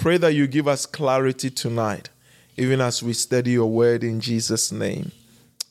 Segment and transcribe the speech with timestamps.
[0.00, 2.08] Pray that you give us clarity tonight,
[2.56, 5.12] even as we study your word in Jesus' name.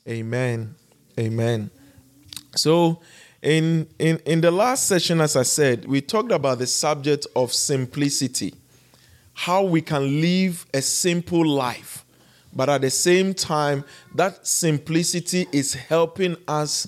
[0.07, 0.75] Amen.
[1.17, 1.71] Amen.
[2.55, 3.01] So,
[3.41, 7.51] in, in, in the last session, as I said, we talked about the subject of
[7.51, 8.53] simplicity,
[9.33, 12.05] how we can live a simple life,
[12.53, 13.83] but at the same time,
[14.13, 16.87] that simplicity is helping us,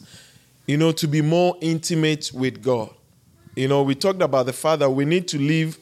[0.67, 2.91] you know, to be more intimate with God.
[3.55, 5.79] You know, we talked about the fact that we need to live,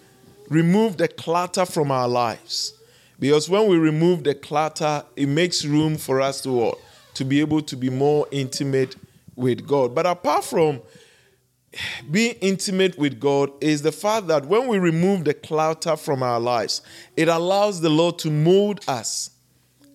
[0.50, 2.74] remove the clutter from our lives.
[3.20, 6.74] Because when we remove the clutter, it makes room for us to
[7.16, 8.96] To be able to be more intimate
[9.36, 9.94] with God.
[9.94, 10.82] But apart from
[12.10, 16.40] being intimate with God is the fact that when we remove the clutter from our
[16.40, 16.82] lives,
[17.16, 19.32] it allows the Lord to mold us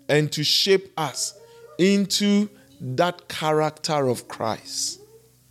[0.08, 1.34] and to shape us
[1.78, 2.48] into
[2.80, 5.00] that character of Christ.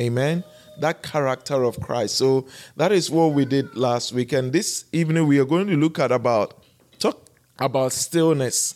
[0.02, 0.44] Amen.
[0.79, 2.15] That character of Christ.
[2.15, 4.33] So that is what we did last week.
[4.33, 6.63] And this evening we are going to look at about
[6.99, 8.75] talk about stillness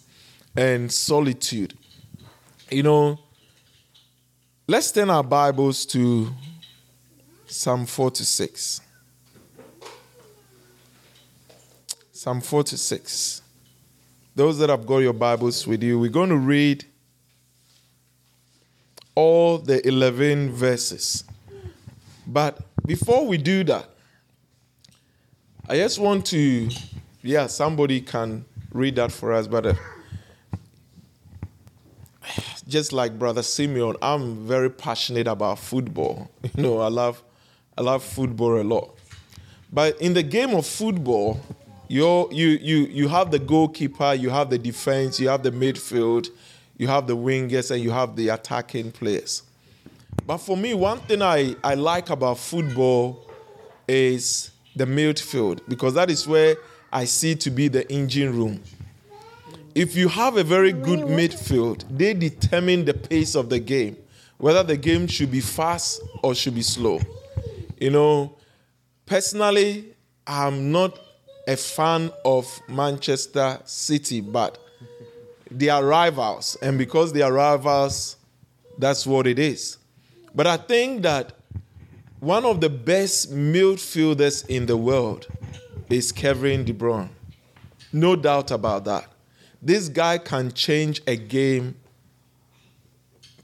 [0.56, 1.74] and solitude.
[2.70, 3.20] You know,
[4.70, 6.28] Let's turn our Bibles to
[7.46, 8.82] Psalm 46.
[12.12, 13.42] Psalm 46.
[14.36, 16.84] Those that have got your Bibles with you, we're going to read
[19.16, 21.24] all the 11 verses.
[22.28, 23.90] But before we do that,
[25.68, 26.70] I just want to,
[27.24, 29.66] yeah, somebody can read that for us, but.
[29.66, 29.74] Uh,
[32.68, 36.30] just like Brother Simeon, I'm very passionate about football.
[36.56, 37.24] You know, I love,
[37.78, 38.98] I love football a lot.
[39.72, 41.40] But in the game of football,
[41.88, 46.30] you you you you have the goalkeeper, you have the defense, you have the midfield,
[46.78, 49.44] you have the wingers, and you have the attacking players.
[50.28, 53.26] But for me, one thing I, I like about football
[53.88, 56.58] is the midfield because that is where
[56.94, 58.62] I see to be the engine room
[59.78, 63.96] if you have a very good midfield, they determine the pace of the game,
[64.40, 67.00] whether the game should be fast or should be slow.
[67.80, 68.36] You know,
[69.06, 69.86] personally,
[70.26, 71.00] I'm not
[71.48, 74.58] a fan of Manchester City, but
[75.52, 78.16] they are rivals, and because they are rivals,
[78.80, 79.78] that's what it is.
[80.38, 81.34] But I think that
[82.20, 85.26] one of the best midfielders in the world
[85.90, 87.10] is Kevin De Bruyne.
[87.92, 89.08] No doubt about that.
[89.64, 91.76] This guy can change a game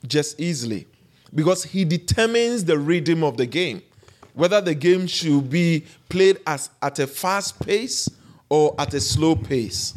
[0.05, 0.85] just easily
[1.33, 3.81] because he determines the rhythm of the game.
[4.35, 8.07] Whether the game should be played as at a fast pace
[8.49, 9.95] or at a slow pace.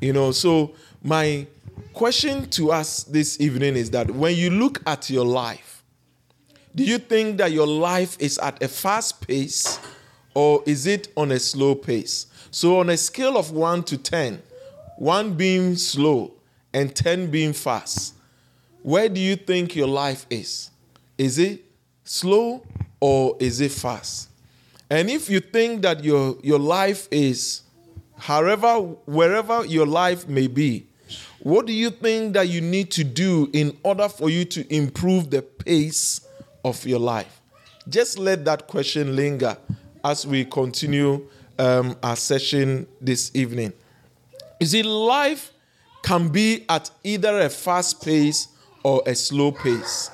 [0.00, 1.46] You know, so my
[1.92, 5.67] question to us this evening is that when you look at your life,
[6.74, 9.78] do you think that your life is at a fast pace
[10.34, 12.26] or is it on a slow pace?
[12.50, 14.42] So, on a scale of 1 to 10,
[14.96, 16.32] one being slow
[16.72, 18.14] and 10 being fast,
[18.82, 20.70] where do you think your life is?
[21.16, 21.64] Is it
[22.04, 22.62] slow
[23.00, 24.28] or is it fast?
[24.90, 27.62] And if you think that your, your life is,
[28.16, 28.76] however,
[29.06, 30.86] wherever your life may be,
[31.40, 35.30] what do you think that you need to do in order for you to improve
[35.30, 36.20] the pace
[36.68, 37.40] of your life?
[37.88, 39.56] Just let that question linger
[40.04, 41.26] as we continue
[41.58, 43.72] um, our session this evening.
[44.60, 45.52] You see, life
[46.02, 48.48] can be at either a fast pace
[48.82, 50.10] or a slow pace.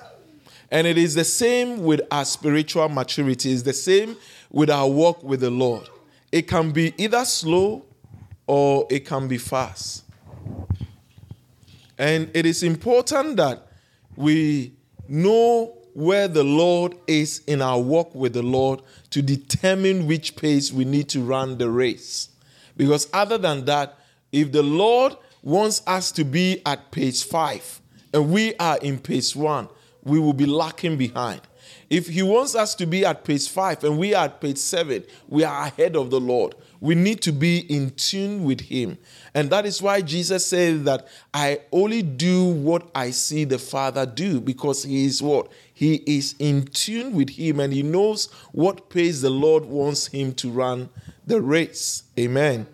[0.70, 4.16] And it is the same with our spiritual maturity, it's the same
[4.50, 5.88] with our walk with the Lord.
[6.32, 7.84] It can be either slow
[8.47, 10.04] or it can be fast.
[11.97, 13.69] And it is important that
[14.16, 14.72] we
[15.09, 20.72] know where the Lord is in our walk with the Lord to determine which pace
[20.72, 22.28] we need to run the race.
[22.77, 23.97] Because other than that,
[24.32, 27.81] if the Lord wants us to be at page five
[28.12, 29.69] and we are in page one,
[30.03, 31.41] we will be lacking behind.
[31.88, 35.05] If He wants us to be at page five and we are at page seven,
[35.28, 36.56] we are ahead of the Lord.
[36.84, 38.98] We need to be in tune with Him.
[39.32, 44.04] And that is why Jesus said that I only do what I see the Father
[44.04, 45.50] do because He is what?
[45.72, 50.34] He is in tune with Him and He knows what pace the Lord wants Him
[50.34, 50.90] to run
[51.26, 52.02] the race.
[52.19, 52.66] Amen.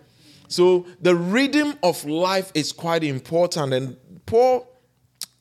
[0.49, 3.71] So the rhythm of life is quite important.
[3.71, 4.67] And Paul,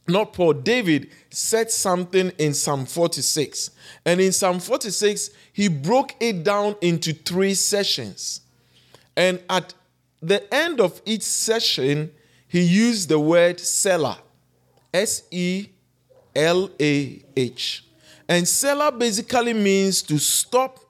[0.07, 3.73] not Paul, David said something in Psalm 46.
[4.07, 8.43] And in Psalm 46, he broke it down into three sessions.
[9.21, 9.75] And at
[10.23, 12.11] the end of each session,
[12.49, 14.19] he used the word Selah,
[14.95, 15.67] S E
[16.35, 17.85] L A H.
[18.27, 20.81] And Selah basically means to stop,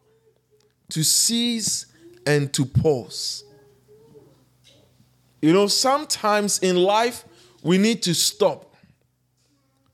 [0.91, 1.87] to cease,
[2.25, 3.43] and to pause.
[5.43, 7.25] You know, sometimes in life,
[7.65, 8.77] we need to stop.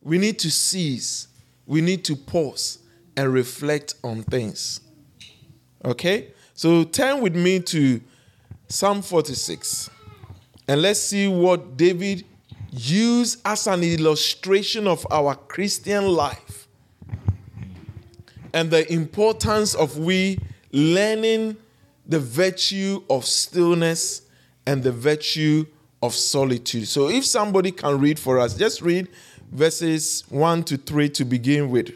[0.03, 1.29] We need to cease.
[1.65, 2.81] We need to pause
[3.17, 4.81] and reflect on things.
[5.83, 6.35] Okay?
[6.53, 8.03] So turn with me to
[8.69, 9.91] Psalm 46.
[10.69, 12.25] And let's see what David
[12.71, 16.67] used as an illustration of our Christian life
[18.53, 20.39] and the importance of we
[20.73, 21.57] learning
[22.07, 24.23] the virtue of stillness
[24.67, 25.67] and the virtue
[26.03, 26.89] of solitude.
[26.89, 29.09] So if somebody can read for us, just read
[29.53, 31.91] verses 1 to 3 to begin with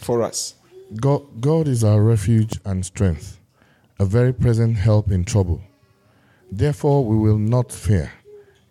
[0.00, 0.54] for us.
[1.00, 3.38] God, God is our refuge and strength,
[3.98, 5.62] a very present help in trouble.
[6.56, 8.12] Therefore, we will not fear,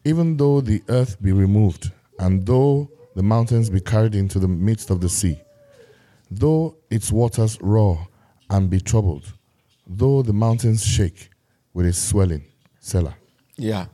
[0.06, 4.90] even though the earth be removed, and though the mountains be carried into the midst
[4.90, 5.38] of the sea,
[6.32, 8.08] though its waters roar
[8.50, 9.34] and be troubled,
[9.86, 11.30] though the mountains shake
[11.74, 12.46] with its swelling.
[12.80, 13.18] Selah.
[13.58, 13.88] Yeah.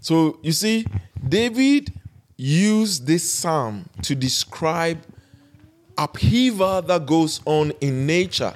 [0.00, 0.86] So you see,
[1.28, 1.92] David
[2.38, 5.02] used this psalm to describe
[5.98, 8.54] upheaval that goes on in nature.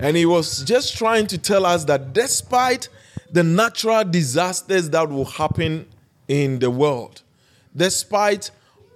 [0.00, 2.88] And he was just trying to tell us that despite
[3.34, 5.86] the natural disasters that will happen
[6.28, 7.22] in the world,
[7.74, 8.52] despite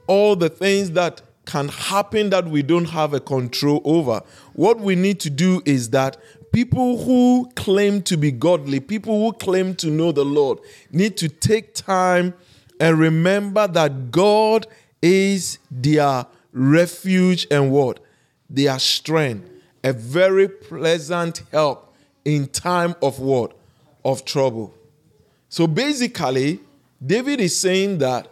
[0.07, 4.95] all the things that can happen that we don't have a control over, what we
[4.95, 6.17] need to do is that
[6.53, 10.61] people who claim to be godly, people who claim to know the Lord,
[10.93, 12.33] need to take time
[12.79, 14.69] and remember that God
[15.03, 17.99] is their refuge and what?
[18.49, 19.51] Their strength.
[19.83, 21.93] A very pleasant help
[22.25, 23.58] in time of what?
[24.09, 24.73] Of trouble.
[25.51, 26.61] So basically,
[27.05, 28.27] David is saying that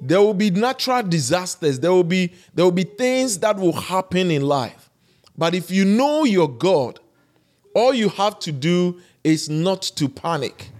[0.00, 4.32] there will be natural disasters, there will be there will be things that will happen
[4.32, 4.90] in life.
[5.38, 6.98] But if you know your God,
[7.76, 10.70] all you have to do is not to panic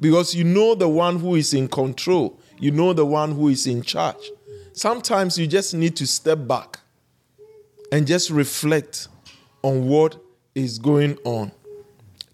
[0.00, 3.66] because you know the one who is in control, you know the one who is
[3.66, 4.30] in charge.
[4.72, 6.80] Sometimes you just need to step back
[7.92, 9.08] and just reflect
[9.62, 10.16] on what
[10.54, 11.52] is going on.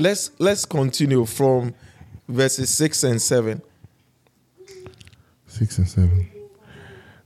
[0.00, 1.74] Let's let's continue from
[2.26, 3.60] verses 6 and 7.
[5.46, 6.30] 6 and 7.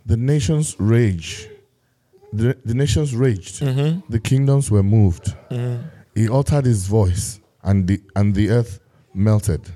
[0.05, 1.49] The nations rage.
[2.33, 3.63] The, the nations raged.
[3.63, 4.11] Mm-hmm.
[4.11, 5.37] The kingdoms were moved.
[5.53, 5.87] Mm-hmm.
[6.17, 8.81] He uttered his voice, and the, and the earth
[9.15, 9.71] melted.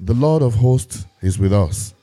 [0.00, 1.94] The Lord of hosts is with us.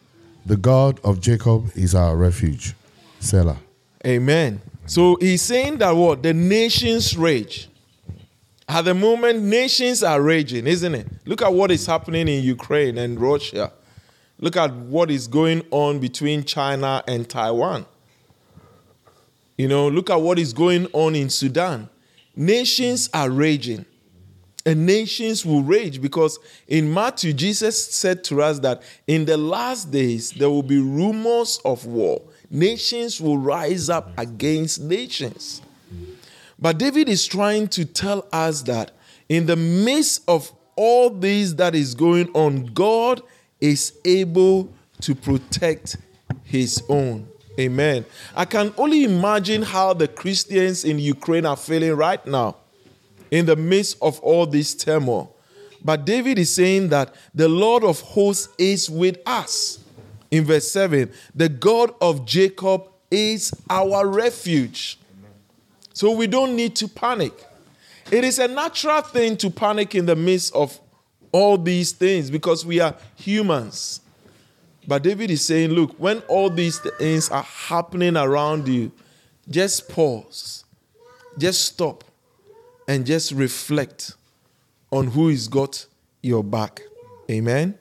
[0.45, 2.75] The God of Jacob is our refuge.
[3.19, 3.57] Selah.
[4.05, 4.61] Amen.
[4.85, 6.23] So he's saying that what?
[6.23, 7.67] The nations rage.
[8.69, 11.07] At the moment, nations are raging, isn't it?
[11.25, 13.71] Look at what is happening in Ukraine and Russia.
[14.39, 17.85] Look at what is going on between China and Taiwan.
[19.57, 21.89] You know, look at what is going on in Sudan.
[22.35, 23.85] Nations are raging.
[24.65, 26.37] And nations will rage because
[26.67, 31.59] in Matthew, Jesus said to us that in the last days there will be rumors
[31.63, 32.21] of war.
[32.49, 35.61] Nations will rise up against nations.
[36.59, 38.91] But David is trying to tell us that
[39.29, 43.21] in the midst of all this that is going on, God
[43.59, 45.97] is able to protect
[46.43, 47.27] his own.
[47.59, 48.05] Amen.
[48.35, 52.57] I can only imagine how the Christians in Ukraine are feeling right now
[53.31, 55.35] in the midst of all this turmoil.
[55.83, 59.79] But David is saying that the Lord of hosts is with us.
[60.29, 64.99] In verse 7, the God of Jacob is our refuge.
[65.97, 67.33] So we don't need to panic.
[68.11, 70.79] It is a natural thing to panic in the midst of
[71.31, 74.01] all these things because we are humans.
[74.87, 78.91] But David is saying, look, when all these things are happening around you,
[79.49, 80.65] just pause,
[81.35, 82.03] just stop,
[82.87, 84.13] and just reflect
[84.91, 85.87] on who has got
[86.21, 86.79] your back.
[87.27, 87.73] Amen.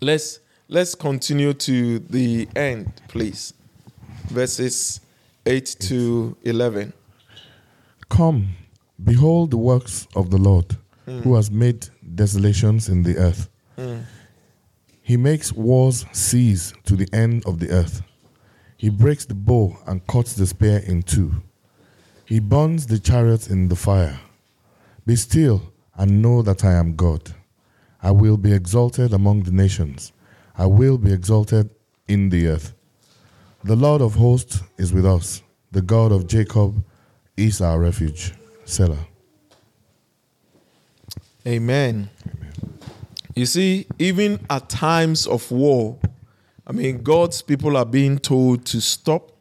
[0.00, 3.54] Let's let's continue to the end, please.
[4.28, 5.00] Verses
[5.46, 6.92] 8 to 11.
[8.08, 8.56] Come,
[9.02, 11.20] behold the works of the Lord, hmm.
[11.20, 13.48] who has made desolations in the earth.
[13.76, 13.98] Hmm.
[15.02, 18.02] He makes wars cease to the end of the earth.
[18.76, 21.42] He breaks the bow and cuts the spear in two.
[22.26, 24.20] He burns the chariots in the fire.
[25.06, 27.34] Be still and know that I am God.
[28.02, 30.12] I will be exalted among the nations.
[30.56, 31.70] I will be exalted
[32.06, 32.74] in the earth.
[33.64, 35.42] The Lord of hosts is with us.
[35.72, 36.84] The God of Jacob
[37.38, 38.34] is our refuge.
[38.64, 39.06] Selah.
[41.46, 42.10] Amen.
[43.34, 45.98] You see, even at times of war,
[46.66, 49.32] I mean, God's people are being told to stop.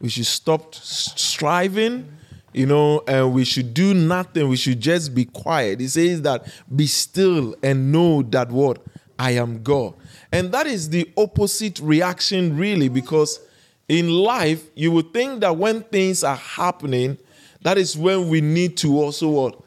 [0.00, 2.12] We should stop striving,
[2.52, 4.48] you know, and we should do nothing.
[4.48, 5.80] We should just be quiet.
[5.80, 8.82] He says that be still and know that what?
[9.18, 9.94] I am God.
[10.30, 13.40] And that is the opposite reaction, really, because
[13.88, 17.18] in life, you would think that when things are happening,
[17.62, 19.62] that is when we need to also?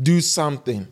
[0.00, 0.88] Do something.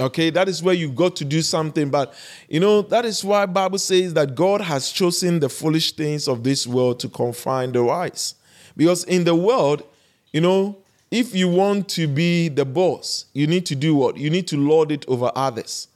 [0.00, 1.88] Okay, that is where you got to do something.
[1.88, 2.14] But
[2.48, 6.42] you know, that is why Bible says that God has chosen the foolish things of
[6.42, 8.34] this world to confine the wise.
[8.76, 9.84] Because in the world,
[10.32, 10.78] you know,
[11.10, 14.16] if you want to be the boss, you need to do what?
[14.16, 15.88] You need to lord it over others.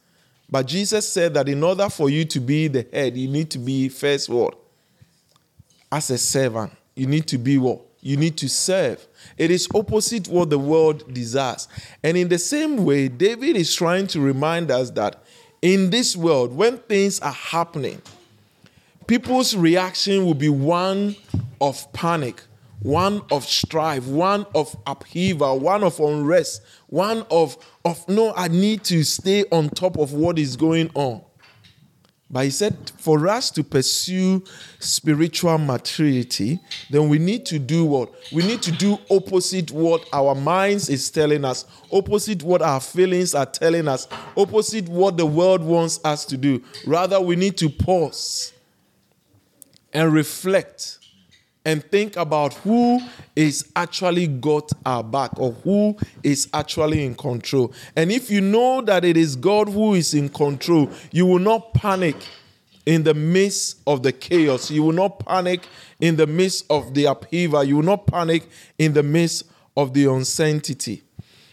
[0.49, 3.59] But Jesus said that in order for you to be the head, you need to
[3.59, 4.57] be first what?
[5.91, 6.73] As a servant.
[6.95, 7.81] You need to be what?
[8.01, 9.07] You need to serve.
[9.37, 11.69] It is opposite what the world desires.
[12.03, 15.23] And in the same way, David is trying to remind us that
[15.61, 18.01] in this world, when things are happening,
[19.07, 21.17] people's reaction will be one
[21.61, 22.43] of panic,
[22.81, 28.85] one of strife, one of upheaval, one of unrest, one of, of no, I need
[28.85, 31.23] to stay on top of what is going on.
[32.29, 34.43] But he said, for us to pursue
[34.81, 36.59] spiritual maturity,
[36.91, 38.13] then we need to do what?
[38.33, 43.33] We need to do opposite what our minds is telling us, opposite what our feelings
[43.35, 46.63] are telling us, opposite what the world wants us to do.
[46.85, 48.53] Rather, we need to pause
[49.93, 50.96] and reflect
[51.67, 53.01] and think about who
[53.35, 57.75] is actually got our back or who is actually in control.
[57.97, 61.75] And if you know that it is God who is in control, you will not
[61.75, 62.15] panic
[62.87, 64.71] in the midst of the chaos.
[64.71, 65.67] You will not panic
[66.01, 67.65] in the midst of the upheaval.
[67.65, 69.43] You will not panic in the midst
[69.77, 71.03] of the uncertainty.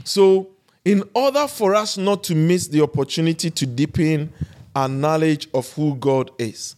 [0.03, 0.49] So,
[0.85, 4.31] in order for us not to miss the opportunity to deepen
[4.75, 6.75] our knowledge of who God is,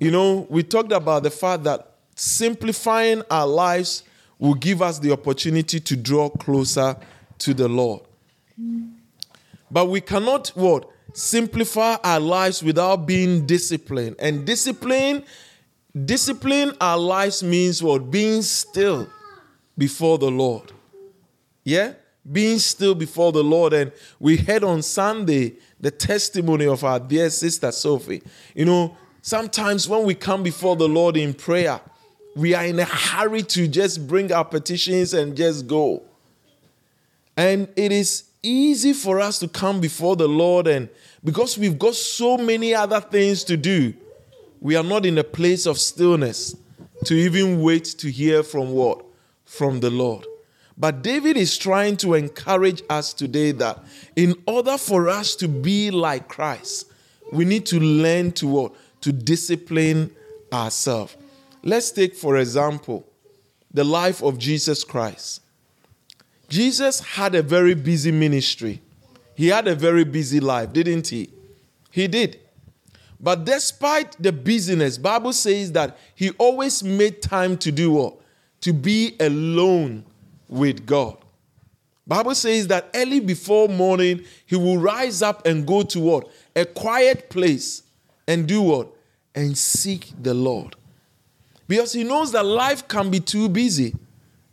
[0.00, 4.02] you know, we talked about the fact that simplifying our lives
[4.38, 6.96] will give us the opportunity to draw closer
[7.38, 8.02] to the Lord.
[9.70, 10.90] But we cannot what?
[11.12, 14.16] Simplify our lives without being disciplined.
[14.18, 15.24] And discipline
[16.04, 18.10] discipline our lives means what?
[18.10, 19.08] Being still
[19.78, 20.72] before the Lord.
[21.64, 21.94] Yeah?
[22.30, 23.72] Being still before the Lord.
[23.72, 28.22] And we had on Sunday the testimony of our dear sister Sophie.
[28.54, 31.80] You know, sometimes when we come before the Lord in prayer,
[32.36, 36.02] we are in a hurry to just bring our petitions and just go.
[37.34, 40.90] And it is easy for us to come before the Lord, and
[41.24, 43.94] because we've got so many other things to do,
[44.60, 46.54] we are not in a place of stillness
[47.06, 49.02] to even wait to hear from what?
[49.46, 50.26] From the Lord.
[50.76, 53.82] But David is trying to encourage us today that
[54.14, 56.92] in order for us to be like Christ,
[57.32, 58.74] we need to learn to what?
[59.00, 60.14] To discipline
[60.52, 61.16] ourselves.
[61.66, 63.04] Let's take, for example,
[63.74, 65.42] the life of Jesus Christ.
[66.48, 68.80] Jesus had a very busy ministry.
[69.34, 71.28] He had a very busy life, didn't he?
[71.90, 72.38] He did.
[73.18, 78.14] But despite the busyness, Bible says that he always made time to do what?
[78.60, 80.04] To be alone
[80.48, 81.16] with God.
[82.06, 86.28] Bible says that early before morning, he will rise up and go to what?
[86.54, 87.82] A quiet place
[88.28, 88.86] and do what?
[89.34, 90.76] And seek the Lord.
[91.68, 93.94] Because he knows that life can be too busy.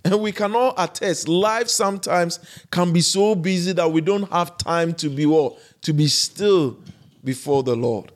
[0.06, 2.40] And we can all attest, life sometimes
[2.72, 5.58] can be so busy that we don't have time to be what?
[5.84, 6.78] To be still
[7.24, 8.12] before the Lord.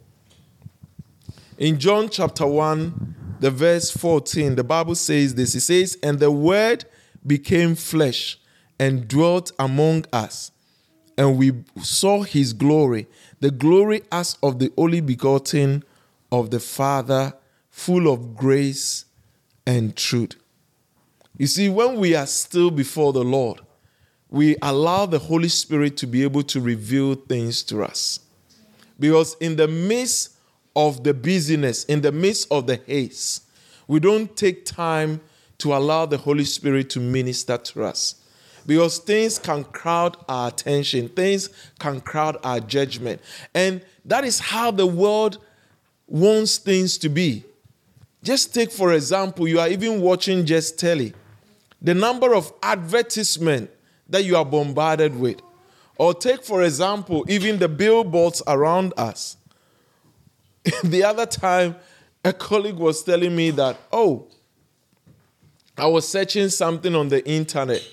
[1.57, 5.55] In John chapter 1, the verse 14, the Bible says this.
[5.55, 6.85] It says, And the word
[7.25, 8.37] became flesh
[8.79, 10.51] and dwelt among us,
[11.17, 13.07] and we saw his glory,
[13.39, 15.83] the glory as of the only begotten
[16.31, 17.33] of the Father
[17.77, 19.05] full of grace
[19.67, 20.35] and truth.
[21.37, 23.61] You see, when we are still before the Lord,
[24.31, 28.19] we allow the Holy Spirit to be able to reveal things to us.
[28.99, 30.37] Because in the midst
[30.75, 33.43] of the busyness, in the midst of the haste,
[33.87, 35.21] we don't take time
[35.59, 38.15] to allow the Holy Spirit to minister to us.
[38.65, 43.21] Because things can crowd our attention, things can crowd our judgment.
[43.53, 45.37] And that is how the world
[46.07, 47.43] wants things to be.
[48.23, 51.13] Just take, for example, you are even watching just telly.
[51.81, 53.69] The number of advertisement
[54.09, 55.41] that you are bombarded with.
[55.97, 59.37] Or take, for example, even the billboards around us.
[60.83, 61.75] the other time,
[62.23, 64.27] a colleague was telling me that, oh,
[65.77, 67.83] I was searching something on the internet.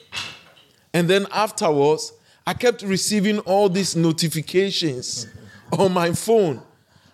[0.92, 2.12] And then afterwards,
[2.46, 5.26] I kept receiving all these notifications
[5.72, 6.62] on my phone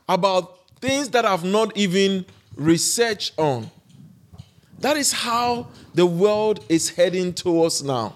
[0.08, 2.24] about things that I've not even
[2.60, 3.70] research on.
[4.80, 8.14] That is how the world is heading towards now.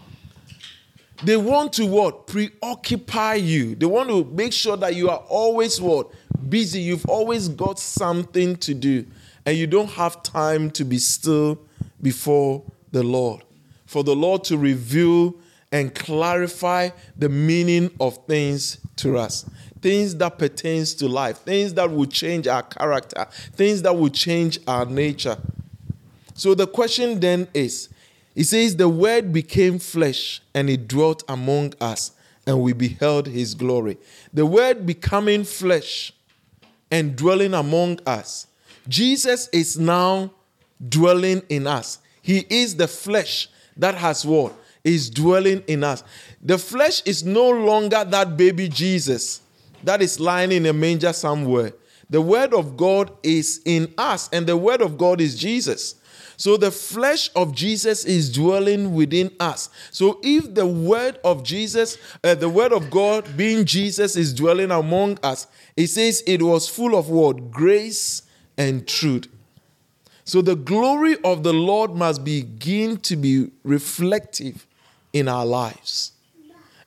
[1.23, 2.27] They want to what?
[2.27, 3.75] Preoccupy you.
[3.75, 6.11] They want to make sure that you are always what?
[6.49, 6.81] Busy.
[6.81, 9.07] You've always got something to do.
[9.47, 11.59] And you don't have time to be still
[12.03, 13.43] before the Lord.
[13.87, 15.35] For the Lord to reveal
[15.73, 19.49] and clarify the meaning of things to us.
[19.85, 24.59] Things that pertains to life, things that will change our character, things that will change
[24.67, 25.37] our nature.
[26.33, 27.91] So the question then is,
[28.35, 32.13] he says, The word became flesh and it dwelt among us,
[32.47, 33.99] and we beheld his glory.
[34.33, 36.15] The word becoming flesh
[36.91, 38.47] and dwelling among us.
[38.89, 40.31] Jesus is now
[40.89, 41.99] dwelling in us.
[42.23, 44.55] He is the flesh that has what?
[44.83, 46.03] Is dwelling in us.
[46.41, 49.43] The flesh is no longer that baby Jesus
[49.85, 51.73] that is lying in a manger somewhere.
[52.11, 55.97] The word of God is in us, and the word of God is Jesus.
[56.37, 59.71] So the flesh of Jesus is dwelling within us.
[59.91, 64.71] So if the word of Jesus, uh, the word of God being Jesus is dwelling
[64.71, 67.51] among us, it says it was full of what?
[67.51, 68.23] Grace
[68.59, 69.29] and truth.
[70.25, 74.67] So the glory of the Lord must begin to be reflective
[75.13, 76.13] in our lives.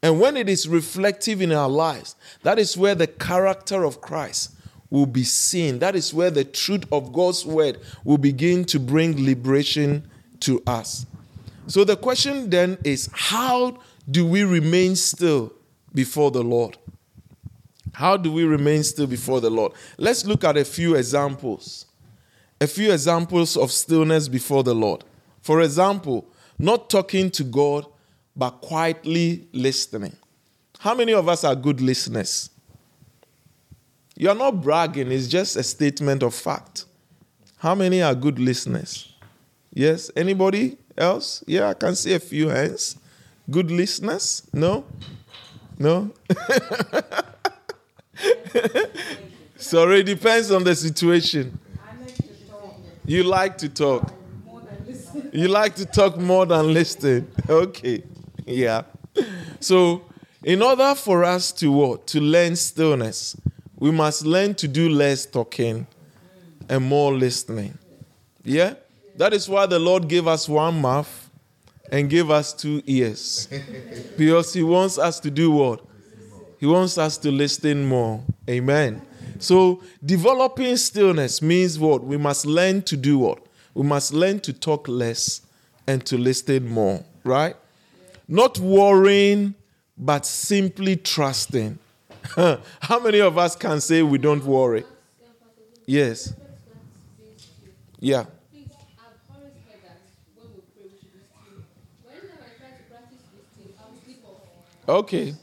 [0.03, 4.51] And when it is reflective in our lives, that is where the character of Christ
[4.89, 5.79] will be seen.
[5.79, 10.09] That is where the truth of God's word will begin to bring liberation
[10.41, 11.05] to us.
[11.67, 13.79] So the question then is how
[14.09, 15.53] do we remain still
[15.93, 16.77] before the Lord?
[17.93, 19.73] How do we remain still before the Lord?
[19.97, 21.85] Let's look at a few examples.
[22.61, 25.03] A few examples of stillness before the Lord.
[25.41, 26.25] For example,
[26.59, 27.85] not talking to God,
[28.35, 30.15] but quietly listening.
[30.79, 32.49] How many of us are good listeners?
[34.15, 36.85] You're not bragging, it's just a statement of fact.
[37.57, 39.13] How many are good listeners?
[39.73, 40.09] Yes?
[40.15, 41.43] Anybody else?
[41.47, 42.97] Yeah, I can see a few hands.
[43.49, 44.43] Good listeners?
[44.53, 44.85] No?
[45.77, 46.11] No?
[49.57, 51.57] Sorry, it depends on the situation.
[53.05, 54.11] You like to talk.
[55.31, 57.31] You like to talk more than listen.
[57.49, 58.03] Okay.
[58.45, 58.83] Yeah.
[59.59, 60.03] So,
[60.43, 62.07] in order for us to what?
[62.07, 63.35] To learn stillness,
[63.77, 65.87] we must learn to do less talking
[66.69, 67.77] and more listening.
[68.43, 68.75] Yeah?
[69.15, 71.29] That is why the Lord gave us one mouth
[71.91, 73.47] and gave us two ears.
[74.17, 75.81] because He wants us to do what?
[76.59, 78.23] He wants us to listen more.
[78.49, 79.01] Amen.
[79.39, 82.03] So, developing stillness means what?
[82.03, 83.39] We must learn to do what?
[83.75, 85.41] We must learn to talk less
[85.85, 87.55] and to listen more, right?
[88.27, 89.53] Not worrying,
[89.97, 91.79] but simply trusting.
[92.35, 94.83] How many of us can say we don't worry?
[95.85, 96.33] Yes.
[97.99, 98.25] Yeah.
[104.89, 105.33] Okay.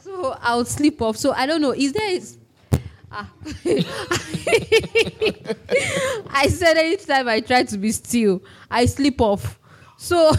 [0.00, 1.16] So I'll sleep off.
[1.16, 1.72] So I don't know.
[1.72, 2.20] Is there?
[3.10, 3.30] Ah.
[6.30, 9.58] I said anytime I try to be still, I sleep off.
[9.96, 10.32] So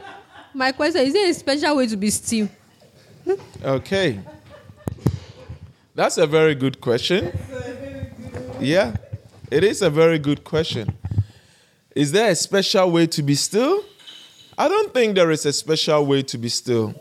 [0.54, 2.48] my question is: there a special way to be still?
[3.62, 4.20] Okay.
[5.94, 7.32] That's a very good question.
[8.60, 8.96] Yeah,
[9.50, 10.96] it is a very good question.
[11.94, 13.82] Is there a special way to be still?
[14.58, 16.94] I don't think there is a special way to be still.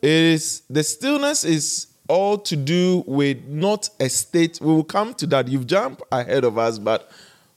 [0.00, 4.58] It is the stillness is all to do with not a state.
[4.60, 5.48] We will come to that.
[5.48, 7.10] You've jumped ahead of us, but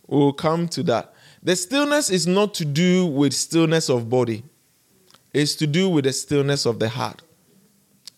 [0.07, 1.10] we will come to that.
[1.43, 4.43] The stillness is not to do with stillness of body.
[5.33, 7.21] It's to do with the stillness of the heart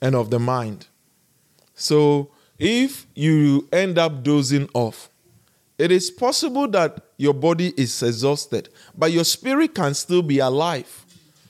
[0.02, 0.88] and of the mind.
[1.76, 5.10] So if you end up dozing off,
[5.78, 11.06] it is possible that your body is exhausted, but your spirit can still be alive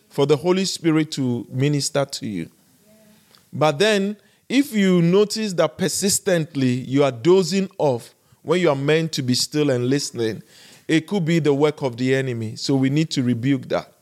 [0.10, 2.50] for the Holy Spirit to minister to you.
[3.52, 9.12] But then, if you notice that persistently you are dozing off when you are meant
[9.14, 10.44] to be still and listening,
[10.88, 12.56] it could be the work of the enemy.
[12.56, 13.94] So we need to rebuke that.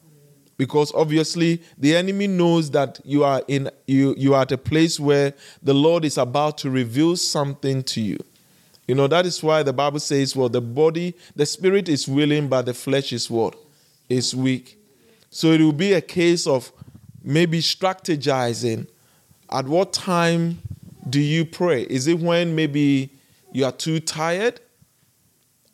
[0.58, 5.00] Because obviously the enemy knows that you are in you you are at a place
[5.00, 8.20] where the Lord is about to reveal something to you.
[8.88, 12.48] You know, that is why the Bible says, well, the body, the spirit is willing,
[12.48, 13.56] but the flesh is what?
[14.10, 14.78] Is weak.
[15.30, 16.72] So it will be a case of
[17.24, 18.88] maybe strategizing.
[19.50, 20.62] At what time
[21.10, 21.84] do you pray?
[21.84, 23.10] Is it when maybe
[23.52, 24.60] you are too tired?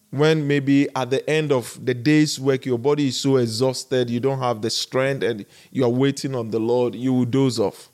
[0.09, 4.19] When maybe at the end of the day's work, your body is so exhausted, you
[4.19, 7.89] don't have the strength, and you are waiting on the Lord, you will doze off.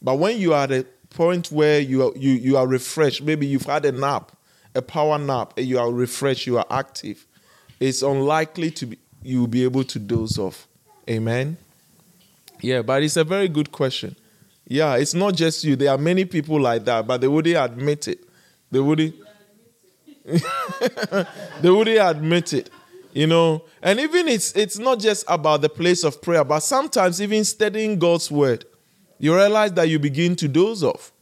[0.00, 3.46] But when you are at a point where you are, you, you are refreshed, maybe
[3.46, 4.32] you've had a nap,
[4.74, 7.26] a power nap, and you are refreshed, you are active,
[7.78, 10.68] it's unlikely to be you will be able to doze off.
[11.08, 11.56] Amen.
[12.60, 14.14] Yeah, but it's a very good question.
[14.66, 15.76] Yeah, it's not just you.
[15.76, 18.20] There are many people like that, but they wouldn't admit it.
[18.70, 19.14] They wouldn't.
[21.60, 22.70] they wouldn't admit it.
[23.12, 27.22] You know, and even it's it's not just about the place of prayer, but sometimes
[27.22, 28.64] even studying God's word,
[29.18, 31.12] you realize that you begin to doze off.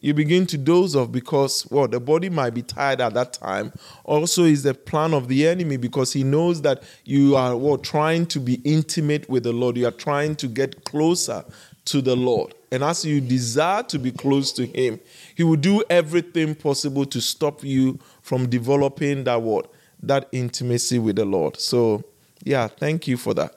[0.00, 3.72] You begin to doze off because well, the body might be tired at that time.
[4.02, 8.26] Also, is the plan of the enemy because he knows that you are well, trying
[8.26, 9.76] to be intimate with the Lord.
[9.76, 11.44] You are trying to get closer
[11.84, 12.54] to the Lord.
[12.72, 14.98] And as you desire to be close to Him,
[15.36, 19.66] He will do everything possible to stop you from developing that word,
[20.02, 21.60] that intimacy with the Lord.
[21.60, 22.02] So,
[22.42, 23.56] yeah, thank you for that.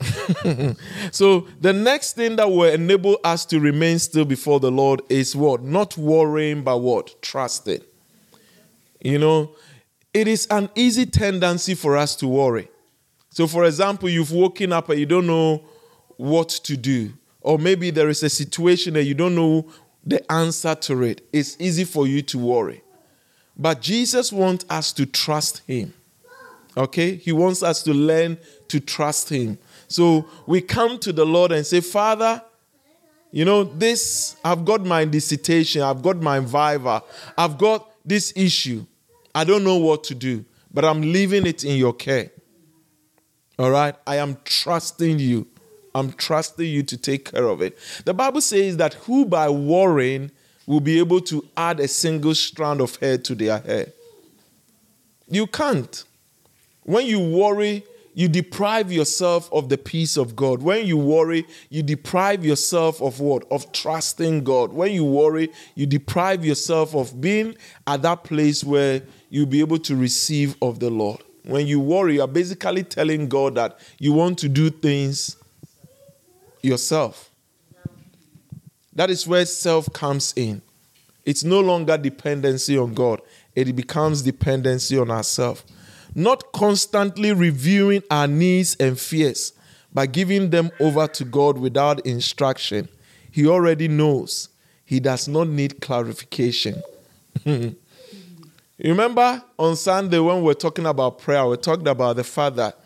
[1.12, 5.36] so the next thing that will enable us to remain still before the Lord is
[5.36, 5.62] what?
[5.62, 7.20] Not worrying, but what?
[7.20, 7.82] Trusting.
[9.00, 9.54] You know,
[10.12, 12.68] it is an easy tendency for us to worry.
[13.30, 15.62] So, for example, you've woken up and you don't know
[16.16, 19.66] what to do, or maybe there is a situation that you don't know
[20.04, 21.26] the answer to it.
[21.32, 22.82] It's easy for you to worry.
[23.56, 25.92] But Jesus wants us to trust Him.
[26.76, 27.16] Okay?
[27.16, 29.58] He wants us to learn to trust Him.
[29.88, 32.42] So we come to the Lord and say, Father,
[33.32, 37.02] you know, this, I've got my dissertation, I've got my viva,
[37.36, 38.86] I've got this issue.
[39.34, 42.30] I don't know what to do, but I'm leaving it in your care.
[43.58, 43.94] All right?
[44.06, 45.46] I am trusting you.
[45.94, 47.78] I'm trusting you to take care of it.
[48.04, 50.30] The Bible says that who by worrying
[50.66, 53.86] will be able to add a single strand of hair to their hair.
[55.28, 56.04] You can't.
[56.84, 60.62] When you worry, you deprive yourself of the peace of God.
[60.62, 63.44] When you worry, you deprive yourself of what?
[63.50, 64.72] Of trusting God.
[64.72, 69.78] When you worry, you deprive yourself of being at that place where you'll be able
[69.78, 71.22] to receive of the Lord.
[71.44, 75.36] When you worry, you're basically telling God that you want to do things
[76.62, 77.30] yourself.
[78.92, 80.62] That is where self comes in.
[81.24, 83.20] It's no longer dependency on God,
[83.54, 85.64] it becomes dependency on ourselves
[86.14, 89.52] not constantly reviewing our needs and fears
[89.92, 92.88] by giving them over to God without instruction.
[93.30, 94.48] He already knows.
[94.84, 96.82] He does not need clarification.
[98.78, 102.78] Remember on Sunday when we are talking about prayer, we talked about the fact that,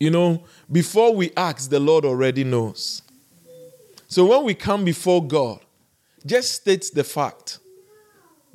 [0.00, 3.02] you know, before we ask, the Lord already knows.
[4.08, 5.60] So when we come before God,
[6.24, 7.58] just state the fact.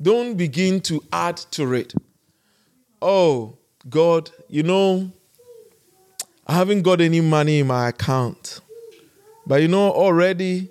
[0.02, 1.94] Don't begin to add to it.
[3.00, 3.56] Oh,
[3.88, 5.10] God, you know,
[6.46, 8.60] I haven't got any money in my account.
[9.46, 10.68] But you know, already,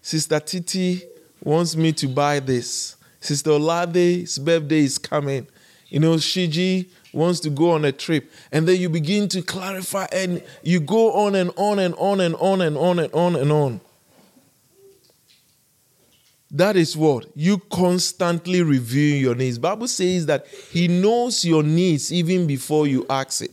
[0.00, 1.02] Sister Titi
[1.42, 2.96] wants me to buy this.
[3.20, 5.48] Sister Olade's birthday is coming.
[5.88, 8.30] You know, Shiji wants to go on a trip.
[8.50, 12.34] And then you begin to clarify and you go on and on and on and
[12.36, 13.80] on and on and on and on.
[16.50, 19.58] That is what you constantly review your needs.
[19.58, 23.52] Bible says that He knows your needs even before you ask it.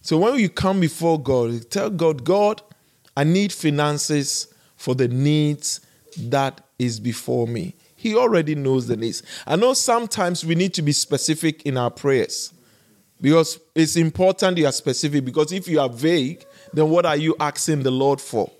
[0.00, 2.60] So when you come before God, tell God, God,
[3.16, 5.80] I need finances for the needs
[6.18, 7.76] that is before me.
[8.02, 9.22] He already knows the needs.
[9.46, 12.52] I know sometimes we need to be specific in our prayers
[13.20, 15.24] because it's important you are specific.
[15.24, 18.50] Because if you are vague, then what are you asking the Lord for?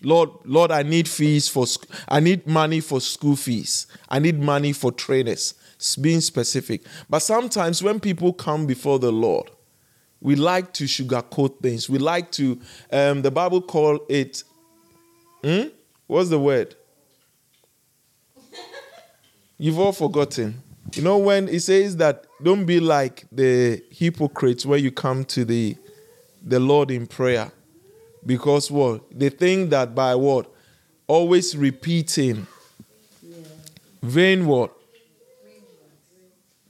[0.00, 1.66] Lord, Lord, I need fees for
[2.06, 3.88] I need money for school fees.
[4.08, 5.54] I need money for trainers.
[5.74, 6.82] It's being specific.
[7.10, 9.50] But sometimes when people come before the Lord,
[10.20, 11.90] we like to sugarcoat things.
[11.90, 12.60] We like to
[12.92, 14.44] um, the Bible call it
[15.42, 15.62] hmm?
[16.06, 16.76] what's the word?
[19.58, 20.62] You've all forgotten.
[20.94, 25.44] You know when it says that don't be like the hypocrites when you come to
[25.44, 25.76] the
[26.42, 27.50] the Lord in prayer
[28.24, 29.02] because what?
[29.10, 30.50] They think that by what?
[31.06, 32.46] Always repeating.
[34.02, 34.72] Vain what?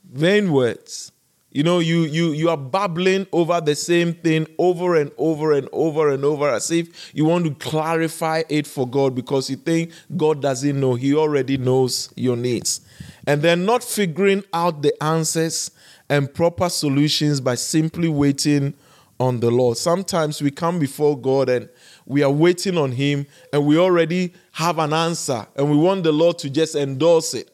[0.05, 1.13] Vain words.
[1.51, 5.67] You know, you you you are babbling over the same thing over and over and
[5.73, 9.93] over and over as if you want to clarify it for God because you think
[10.15, 10.95] God doesn't know.
[10.95, 12.83] He already knows your needs.
[13.27, 15.71] And then not figuring out the answers
[16.11, 18.75] and proper solutions by simply waiting
[19.19, 19.79] on the Lord.
[19.79, 21.69] Sometimes we come before God and
[22.05, 26.13] we are waiting on Him and we already have an answer and we want the
[26.13, 27.51] Lord to just endorse it.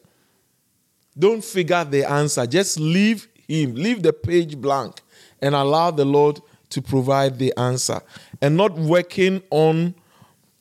[1.17, 5.01] Don't figure the answer, just leave Him, leave the page blank
[5.41, 8.01] and allow the Lord to provide the answer
[8.41, 9.95] and not working on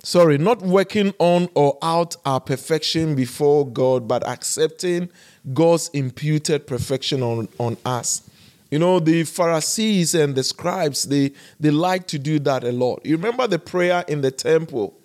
[0.03, 5.09] sorry not working on or out our perfection before god but accepting
[5.55, 8.29] god's imputed perfection on, on us
[8.75, 13.07] You know, the Pharisees and the scribes, they, they like to do that a lot.
[13.07, 14.99] You remember the prayer in the temple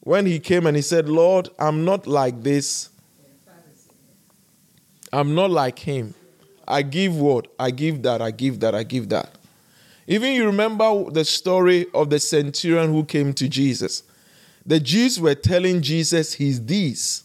[0.00, 2.88] when he came and he said, Lord, I'm not like this.
[5.12, 6.14] I'm not like him.
[6.66, 7.48] I give what?
[7.58, 9.36] I give that, I give that, I give that.
[10.06, 14.02] Even you remember the story of the centurion who came to Jesus.
[14.64, 17.24] The Jews were telling Jesus he's this,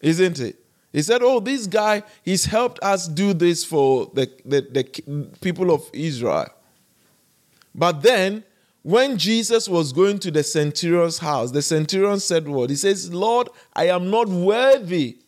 [0.00, 0.56] isn't it?
[0.92, 5.70] He said, Oh, this guy, he's helped us do this for the, the, the people
[5.70, 6.48] of Israel.
[7.74, 8.44] But then,
[8.82, 12.70] when Jesus was going to the centurion's house, the centurion said, What?
[12.70, 15.18] He says, Lord, I am not worthy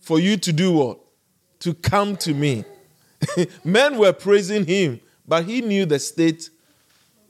[0.00, 1.01] for you to do what?
[1.62, 2.64] To come to me.
[3.64, 6.50] Men were praising him, but he knew the state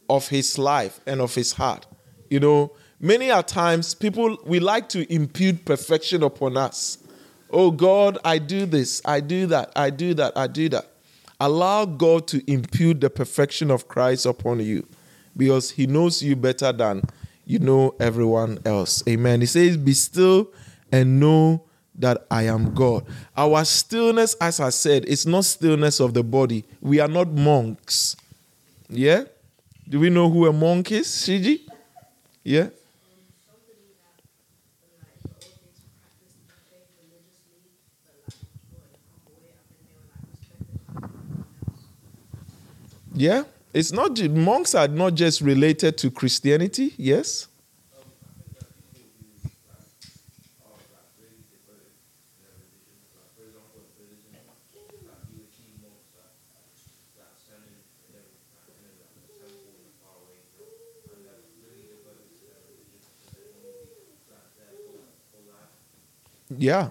[0.09, 1.87] of his life and of his heart.
[2.31, 6.99] You know, many a times people we like to impute perfection upon us.
[7.51, 10.87] Oh God, I do this, I do that, I do that, I do that.
[11.38, 14.87] Allow God to impute the perfection of Christ upon you
[15.37, 17.03] because he knows you better than
[17.45, 19.03] you know everyone else.
[19.09, 19.40] Amen.
[19.40, 20.51] He says, Be still
[20.90, 23.05] and know that I am God.
[23.37, 26.64] Our stillness, as I said, is not stillness of the body.
[26.81, 28.16] We are not monks.
[28.88, 29.24] Yeah?
[29.88, 31.61] Do we know who a monk is, Shiji?
[32.42, 32.68] Yeah?
[43.14, 43.44] Yeah?
[43.74, 47.48] It's not monks are not just related to Christianity, yes?
[66.62, 66.90] Yeah.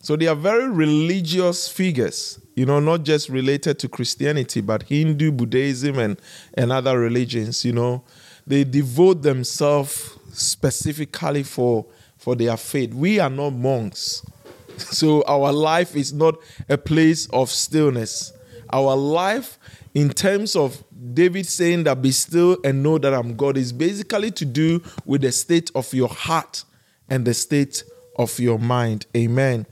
[0.00, 5.32] So they are very religious figures, you know, not just related to Christianity, but Hindu,
[5.32, 6.18] Buddhism, and,
[6.54, 8.04] and other religions, you know.
[8.46, 11.84] They devote themselves specifically for,
[12.16, 12.94] for their faith.
[12.94, 14.24] We are not monks.
[14.78, 18.32] So our life is not a place of stillness.
[18.72, 19.58] Our life,
[19.92, 24.30] in terms of David saying that be still and know that I'm God, is basically
[24.30, 26.64] to do with the state of your heart
[27.10, 27.84] and the state
[28.16, 29.06] of your mind.
[29.16, 29.66] Amen.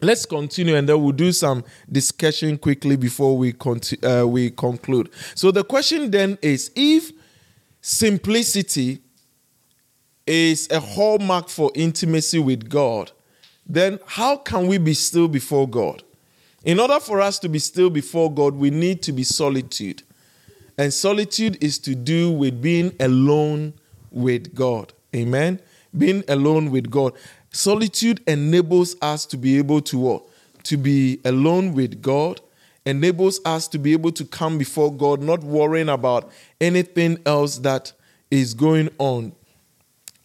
[0.00, 5.10] Let's continue and then we'll do some discussion quickly before we, conti- uh, we conclude.
[5.34, 7.12] So, the question then is if
[7.82, 9.00] simplicity
[10.26, 13.12] is a hallmark for intimacy with God,
[13.66, 16.02] then how can we be still before God?
[16.64, 20.02] In order for us to be still before God, we need to be solitude.
[20.76, 23.74] And solitude is to do with being alone
[24.10, 24.92] with God.
[25.14, 25.60] Amen.
[25.96, 27.14] Being alone with God.
[27.52, 30.22] Solitude enables us to be able to what?
[30.64, 32.40] To be alone with God,
[32.86, 37.92] enables us to be able to come before God, not worrying about anything else that
[38.30, 39.32] is going on.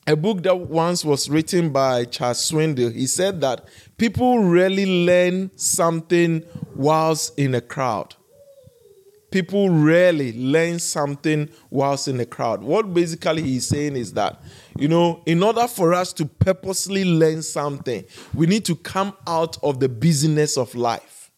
[0.07, 5.49] A book that once was written by Charles Swindoll, he said that people rarely learn
[5.57, 6.43] something
[6.75, 8.15] whilst in a crowd
[9.35, 12.63] people rarely learn something whilst in a crowd.
[12.63, 14.41] What basically he's saying is that,
[14.77, 19.57] you know, in order for us to purposely learn something, we need to come out
[19.61, 21.31] of the busyness of life.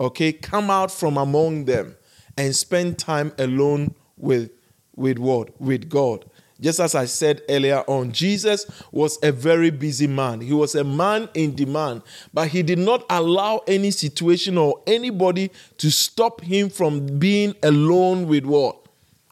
[0.00, 0.32] Okay?
[0.32, 1.94] Come out from among them
[2.38, 4.50] and spend time alone with
[4.94, 5.60] with what?
[5.60, 6.24] With God.
[6.60, 10.40] Just as I said earlier on, Jesus was a very busy man.
[10.40, 15.50] He was a man in demand, but he did not allow any situation or anybody
[15.78, 18.78] to stop him from being alone with what?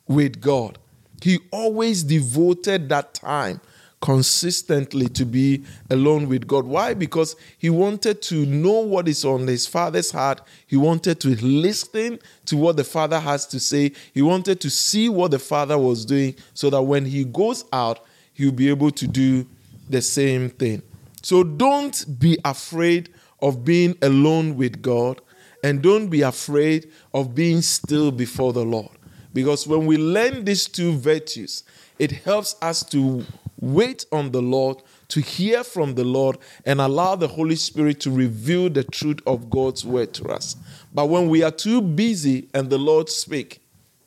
[0.06, 0.78] With God.
[1.22, 3.60] He always devoted that time
[4.04, 6.66] consistently to be alone with God.
[6.66, 6.92] Why?
[6.92, 10.42] Because he wanted to know what is on his father's heart.
[10.66, 13.92] He wanted to listen to what the father has to say.
[14.12, 18.04] He wanted to see what the father was doing so that when he goes out,
[18.34, 19.46] he'll be able to do
[19.88, 20.82] the same thing.
[21.22, 23.08] So don't be afraid
[23.40, 25.22] of being alone with God
[25.62, 28.90] and don't be afraid of being still before the Lord.
[29.32, 31.64] Because when we learn these two virtues,
[31.98, 33.24] it helps us to
[33.64, 38.10] wait on the Lord, to hear from the Lord, and allow the Holy Spirit to
[38.10, 40.56] reveal the truth of God's word to us.
[40.92, 43.60] But when we are too busy and the Lord speak,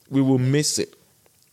[0.09, 0.95] we will miss it.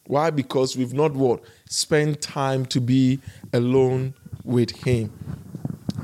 [0.06, 0.30] Why?
[0.30, 1.42] Because we've not what?
[1.68, 3.20] Spent time to be
[3.52, 4.14] alone
[4.44, 5.10] with Him.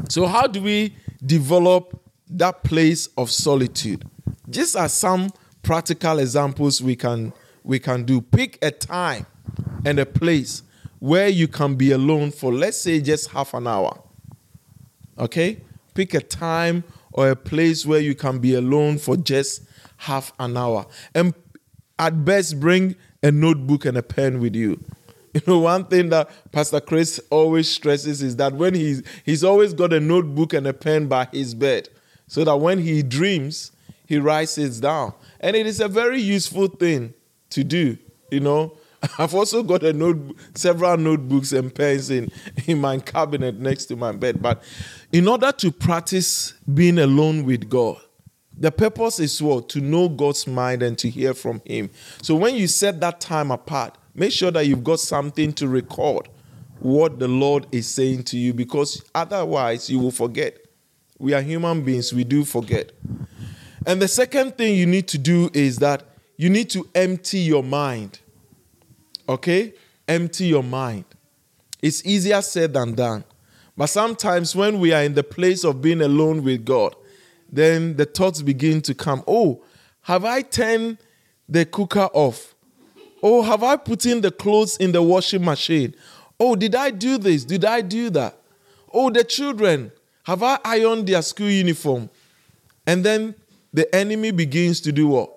[0.09, 4.09] So, how do we develop that place of solitude?
[4.49, 5.31] Just as some
[5.63, 7.33] practical examples we can
[7.63, 8.21] we can do.
[8.21, 9.27] Pick a time
[9.85, 10.63] and a place
[11.01, 14.01] where you can be alone for, let's say, just half an hour.
[15.19, 15.59] Okay?
[15.95, 19.63] Pick a time or a place where you can be alone for just
[19.97, 20.87] half an hour.
[21.15, 21.35] And
[21.99, 24.83] at best, bring a notebook and a pen with you.
[25.33, 29.73] You know, one thing that Pastor Chris always stresses is that when he's he's always
[29.73, 31.89] got a notebook and a pen by his bed,
[32.27, 33.71] so that when he dreams,
[34.07, 35.15] he writes it down.
[35.39, 37.15] And it is a very useful thing
[37.51, 37.97] to do,
[38.33, 38.77] you know.
[39.19, 42.31] I've also got a note, several notebooks and pens in,
[42.67, 44.43] in my cabinet next to my bed.
[44.43, 44.63] But
[45.13, 47.99] in order to practice being alone with God,
[48.57, 49.71] the purpose is what?
[49.71, 51.91] To know God's mind and to hear from Him.
[52.21, 56.29] So when you set that time apart, make sure that you've got something to record
[56.81, 60.59] what the Lord is saying to you because otherwise you will forget.
[61.19, 62.93] We are human beings, we do forget.
[63.87, 66.03] And the second thing you need to do is that
[66.37, 68.21] you need to empty your mind.
[69.31, 69.75] Okay?
[70.09, 71.05] Empty your mind.
[71.81, 73.23] It's easier said than done.
[73.77, 76.97] But sometimes when we are in the place of being alone with God,
[77.51, 79.23] then the thoughts begin to come.
[79.29, 79.63] Oh,
[80.03, 80.99] have I turned
[81.49, 82.55] the cooker off?
[83.23, 85.95] Oh, have I put in the clothes in the washing machine?
[86.39, 87.45] Oh, did I do this?
[87.45, 88.37] Did I do that?
[88.93, 89.93] Oh, the children,
[90.25, 92.11] have I ironed their school uniform?
[92.85, 93.37] And then
[93.73, 95.31] the enemy begins to do what?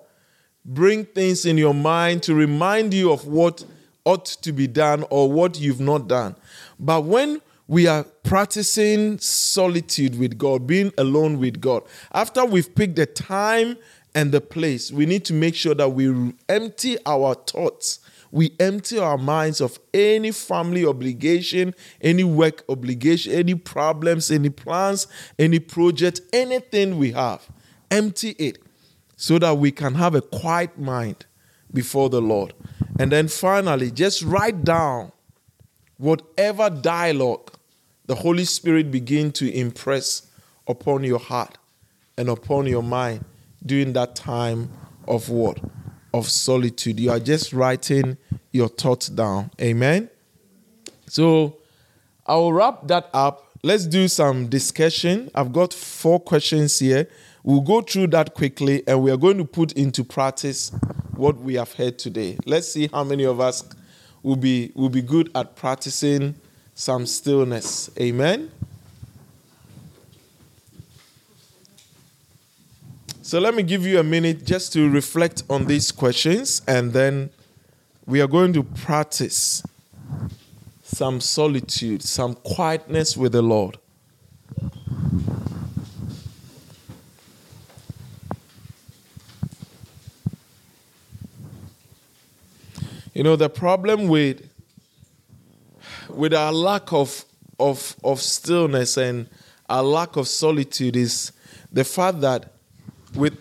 [0.64, 3.64] Bring things in your mind to remind you of what
[4.04, 6.36] ought to be done or what you've not done.
[6.78, 12.96] But when we are practicing solitude with God, being alone with God, after we've picked
[12.96, 13.76] the time
[14.14, 18.00] and the place, we need to make sure that we empty our thoughts.
[18.30, 25.06] We empty our minds of any family obligation, any work obligation, any problems, any plans,
[25.38, 27.48] any project, anything we have.
[27.92, 28.58] Empty it
[29.14, 31.26] so that we can have a quiet mind
[31.74, 32.54] before the Lord.
[32.98, 35.12] And then finally, just write down
[35.98, 37.50] whatever dialogue
[38.06, 40.28] the Holy Spirit begin to impress
[40.66, 41.58] upon your heart
[42.16, 43.24] and upon your mind
[43.64, 44.70] during that time
[45.08, 45.58] of what?
[46.12, 47.00] Of solitude.
[47.00, 48.16] You are just writing
[48.52, 49.50] your thoughts down.
[49.60, 50.08] Amen.
[51.08, 51.56] So
[52.26, 53.50] I will wrap that up.
[53.62, 55.30] Let's do some discussion.
[55.34, 57.08] I've got four questions here.
[57.44, 60.72] We'll go through that quickly and we are going to put into practice
[61.14, 62.38] what we have heard today.
[62.46, 63.62] Let's see how many of us
[64.22, 66.36] will be will be good at practicing
[66.74, 67.90] some stillness.
[68.00, 68.50] Amen.
[73.20, 77.28] So let me give you a minute just to reflect on these questions and then
[78.06, 79.62] we are going to practice
[80.82, 83.78] some solitude, some quietness with the Lord.
[93.24, 94.48] Know, the problem with
[96.08, 97.24] with our lack of
[97.58, 99.28] of of stillness and
[99.68, 101.32] our lack of solitude is
[101.72, 102.52] the fact that
[103.14, 103.36] with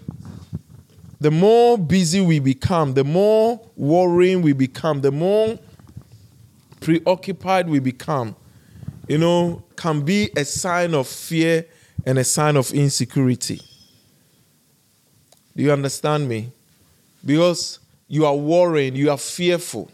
[1.20, 5.60] the more busy we become, the more worrying we become, the more
[6.82, 8.36] preoccupied we become,
[9.08, 11.66] you know, can be a sign of fear
[12.06, 13.62] and a sign of insecurity.
[15.56, 16.52] Do you understand me?
[17.24, 17.80] Because
[18.14, 19.90] you are worrying, you are fearful.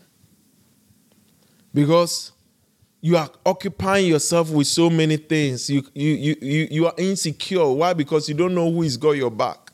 [1.73, 2.33] Because
[2.99, 5.69] you are occupying yourself with so many things.
[5.69, 7.65] You, you, you, you, are insecure.
[7.65, 7.93] Why?
[7.93, 9.71] Because you don't know who is got your back.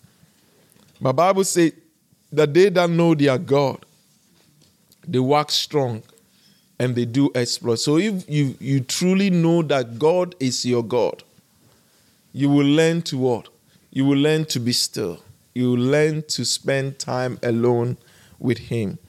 [1.00, 1.72] My Bible says
[2.32, 3.84] that they that know their God,
[5.08, 6.04] they work strong
[6.78, 7.78] and they do exploit.
[7.78, 11.24] So if you, you truly know that God is your God,
[12.32, 13.50] you will learn to what?
[13.90, 15.24] You will learn to be still.
[15.56, 17.98] You will learn to spend time alone
[18.46, 19.00] with Him.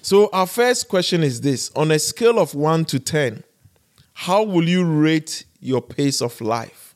[0.00, 3.42] So, our first question is this On a scale of 1 to 10,
[4.14, 6.94] how will you rate your pace of life?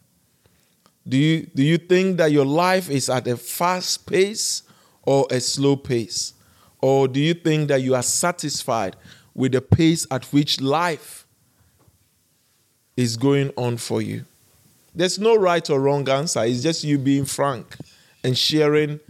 [1.07, 4.62] Do you, do you think that your life is at a fast pace
[5.03, 6.35] or a slow pace?
[6.81, 8.96] Or do you think that you are satisfied
[9.35, 11.26] with the pace at which life
[12.96, 14.24] is going on for you?
[14.94, 16.44] There's no right or wrong answer.
[16.44, 17.76] It's just you being frank
[18.22, 19.00] and sharing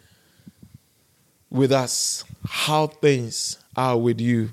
[1.50, 4.52] with us how things are with you.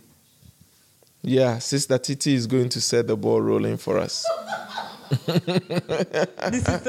[1.21, 4.25] Yeah, Sister Titi is going to set the ball rolling for us.
[5.25, 6.87] this is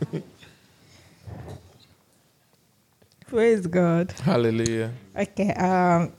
[3.27, 4.12] Praise God.
[4.23, 4.93] Hallelujah.
[5.16, 5.53] Okay.
[5.55, 6.12] Um,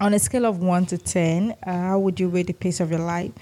[0.00, 2.90] on a scale of one to ten, uh, how would you rate the pace of
[2.90, 3.32] your life?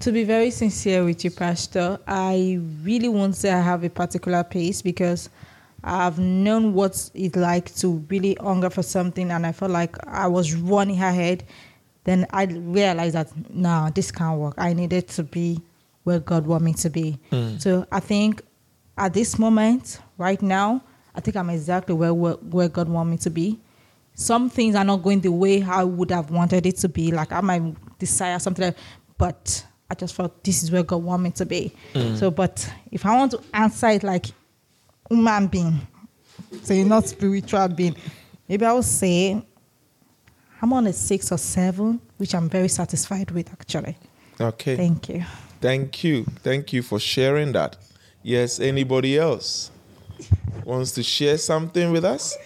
[0.00, 4.42] To be very sincere with you, Pastor, I really won't say I have a particular
[4.42, 5.28] pace because
[5.84, 10.26] I've known what it's like to really hunger for something, and I felt like I
[10.28, 11.44] was running ahead.
[12.04, 14.54] Then I realized that no, this can't work.
[14.58, 15.60] I needed to be
[16.04, 17.18] where God want me to be.
[17.30, 17.58] Hmm.
[17.58, 18.42] So I think
[18.98, 20.82] at this moment, right now,
[21.14, 23.58] I think I'm exactly where, where where God want me to be.
[24.14, 27.10] Some things are not going the way I would have wanted it to be.
[27.12, 28.76] Like I might desire something, like-
[29.18, 31.72] but I just felt this is where God want me to be.
[31.92, 32.16] Hmm.
[32.16, 34.26] So, but if I want to answer it like
[35.12, 35.78] human being,
[36.62, 37.94] so you're not spiritual being,
[38.48, 39.44] maybe I would say
[40.60, 43.96] I'm on a six or seven, which I'm very satisfied with actually.
[44.40, 44.76] Okay.
[44.76, 45.24] Thank you.
[45.60, 46.24] Thank you.
[46.42, 47.76] Thank you for sharing that.
[48.22, 49.70] Yes, anybody else
[50.64, 52.30] wants to share something with us?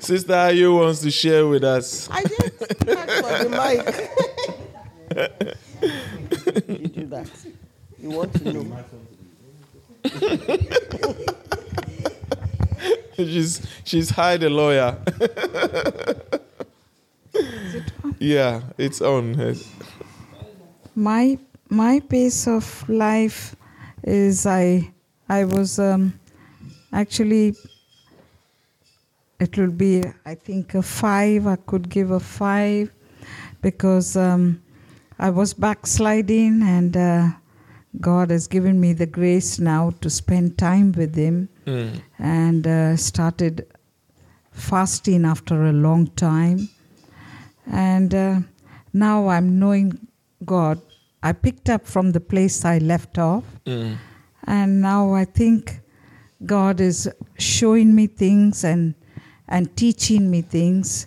[0.00, 2.08] Sister Ayu wants to share with us.
[2.10, 4.10] I didn't ask for the mic.
[6.68, 7.28] you do that.
[8.00, 8.64] You want to know.
[13.16, 14.96] she's she's Hi the lawyer.
[18.20, 19.56] yeah, it's on.
[20.94, 21.38] my
[21.68, 23.56] my pace of life
[24.04, 24.92] is I
[25.28, 26.18] I was um,
[26.92, 27.56] actually
[29.40, 32.92] it will be I think a five I could give a five
[33.60, 34.62] because um,
[35.18, 37.30] I was backsliding and uh,
[38.00, 42.00] God has given me the grace now to spend time with Him Mm.
[42.18, 43.66] and uh, started
[44.52, 46.68] fasting after a long time.
[47.70, 48.40] And uh,
[48.92, 50.06] now I'm knowing
[50.44, 50.80] God.
[51.22, 53.96] I picked up from the place I left off, Mm.
[54.46, 55.80] and now I think
[56.46, 57.08] God is
[57.38, 58.94] showing me things and
[59.48, 61.06] and teaching me things,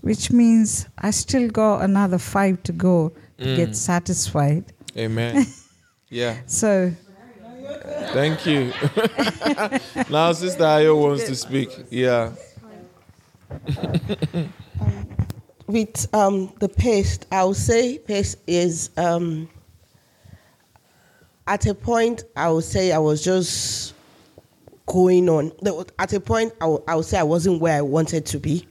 [0.00, 3.56] which means I still got another five to go to Mm.
[3.56, 4.64] get satisfied.
[4.96, 5.46] Amen.
[6.14, 6.36] Yeah.
[6.46, 6.92] So
[8.12, 8.66] Thank you.
[10.08, 11.70] now Sister Ayo wants to speak.
[11.90, 12.30] Yeah.
[15.66, 19.48] With um, the paste, I would say paste is um,
[21.48, 22.22] at a point.
[22.36, 23.94] I would say I was just
[24.86, 25.50] going on.
[25.98, 28.68] At a point, I would- I would say I wasn't where I wanted to be.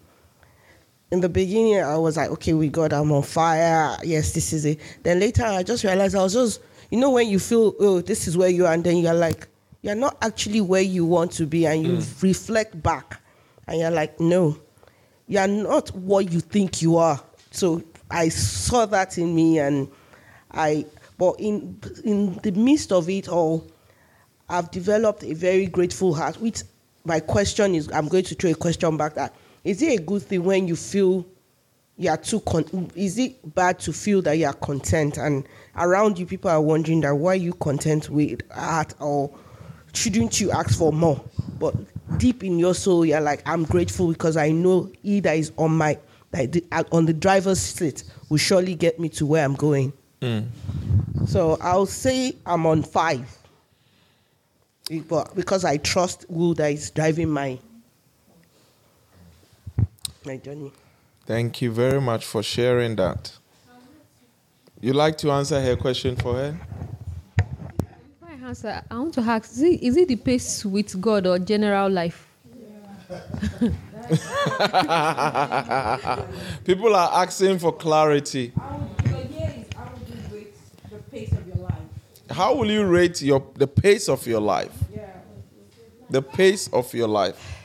[1.12, 3.98] In the beginning, I was like, okay, we got, I'm on fire.
[4.02, 4.80] Yes, this is it.
[5.04, 6.62] Then later, I just realized I was just,
[6.94, 9.48] you know, when you feel, oh, this is where you are, and then you're like,
[9.82, 12.22] you're not actually where you want to be, and you mm.
[12.22, 13.20] reflect back,
[13.66, 14.56] and you're like, no,
[15.26, 17.20] you're not what you think you are.
[17.50, 17.82] So
[18.12, 19.90] I saw that in me, and
[20.52, 20.86] I,
[21.18, 23.66] but in in the midst of it all,
[24.48, 26.40] I've developed a very grateful heart.
[26.40, 26.62] Which
[27.06, 29.16] my question is, I'm going to throw a question back.
[29.16, 29.34] That
[29.64, 31.26] is it a good thing when you feel
[31.98, 32.40] you are too?
[32.42, 36.62] Con- is it bad to feel that you are content and around you people are
[36.62, 39.30] wondering that why you content with art or
[39.94, 41.24] shouldn't you ask for more?
[41.60, 41.76] But
[42.18, 45.78] deep in your soul, you're like, I'm grateful because I know He that is on
[45.78, 46.00] my
[46.32, 49.94] like the, on the driver's seat will surely get me to where I'm going.
[50.22, 50.48] Mm.
[51.28, 53.38] So I'll say I'm on five.
[55.08, 57.60] But because I trust who that is driving my
[60.26, 60.72] my journey.
[61.26, 63.32] Thank you very much for sharing that.
[64.82, 66.58] You like to answer her question for her?
[68.20, 71.26] Before I answer, I want to ask: is it, is it the pace with God
[71.26, 72.28] or general life?
[76.66, 78.52] People are asking for clarity.
[82.30, 84.74] How will you rate your the pace of your life?
[86.10, 87.63] The pace of your life.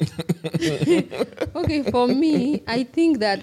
[1.54, 3.40] Okay, for me, I think that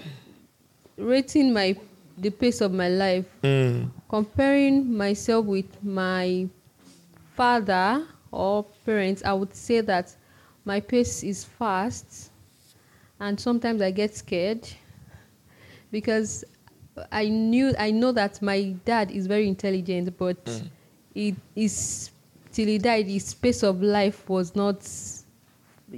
[0.96, 1.76] rating my
[2.16, 3.90] the pace of my life, Mm.
[4.08, 6.48] comparing myself with my
[7.34, 10.14] father or parents, I would say that
[10.64, 12.30] my pace is fast,
[13.20, 14.66] and sometimes I get scared
[15.90, 16.44] because
[17.10, 20.36] I knew I know that my dad is very intelligent, but
[21.14, 22.10] it is
[22.52, 24.86] till he died, his pace of life was not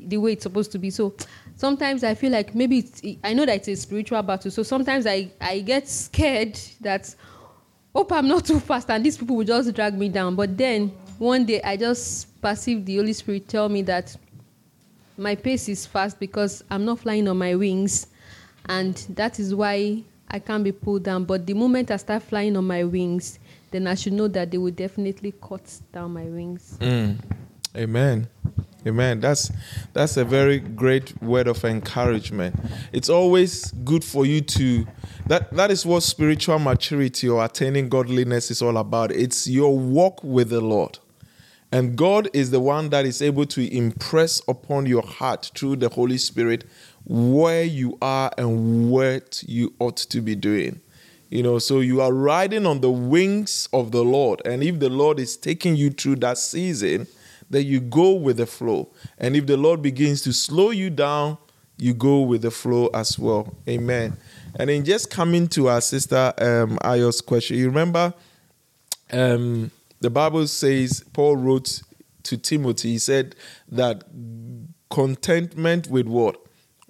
[0.06, 0.90] the way it's supposed to be.
[0.90, 1.14] So
[1.56, 2.86] sometimes I feel like maybe
[3.24, 4.50] I know that it's a spiritual battle.
[4.50, 7.14] So sometimes I, I get scared that
[7.94, 10.34] hope I'm not too fast and these people will just drag me down.
[10.34, 14.14] But then one day I just perceived the Holy Spirit tell me that
[15.16, 18.08] my pace is fast because I'm not flying on my wings,
[18.66, 21.24] and that is why I can't be pulled down.
[21.24, 23.38] But the moment I start flying on my wings,
[23.70, 26.76] then I should know that they will definitely cut down my wings.
[26.80, 27.16] Mm.
[27.76, 28.28] Amen.
[28.86, 29.18] Amen.
[29.20, 29.50] That's
[29.92, 32.54] that's a very great word of encouragement.
[32.92, 34.86] It's always good for you to
[35.26, 39.10] that that is what spiritual maturity or attaining godliness is all about.
[39.10, 41.00] It's your walk with the Lord.
[41.72, 45.88] And God is the one that is able to impress upon your heart through the
[45.88, 46.64] Holy Spirit
[47.04, 50.80] where you are and what you ought to be doing.
[51.28, 54.42] You know, so you are riding on the wings of the Lord.
[54.44, 57.08] And if the Lord is taking you through that season,
[57.50, 58.90] then you go with the flow.
[59.18, 61.38] And if the Lord begins to slow you down,
[61.78, 63.54] you go with the flow as well.
[63.68, 64.16] Amen.
[64.58, 68.14] And then just coming to our sister um, Ayo's question, you remember
[69.12, 69.70] um,
[70.00, 71.82] the Bible says, Paul wrote
[72.24, 73.36] to Timothy, he said
[73.68, 74.04] that
[74.90, 76.40] contentment with what?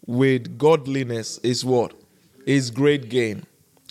[0.07, 1.93] With godliness is what?
[2.47, 3.45] Is great gain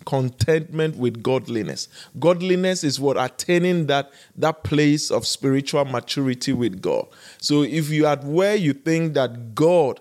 [0.06, 1.88] contentment with godliness.
[2.20, 7.08] Godliness is what attaining that that place of spiritual maturity with God.
[7.40, 10.00] So if you are where you think that God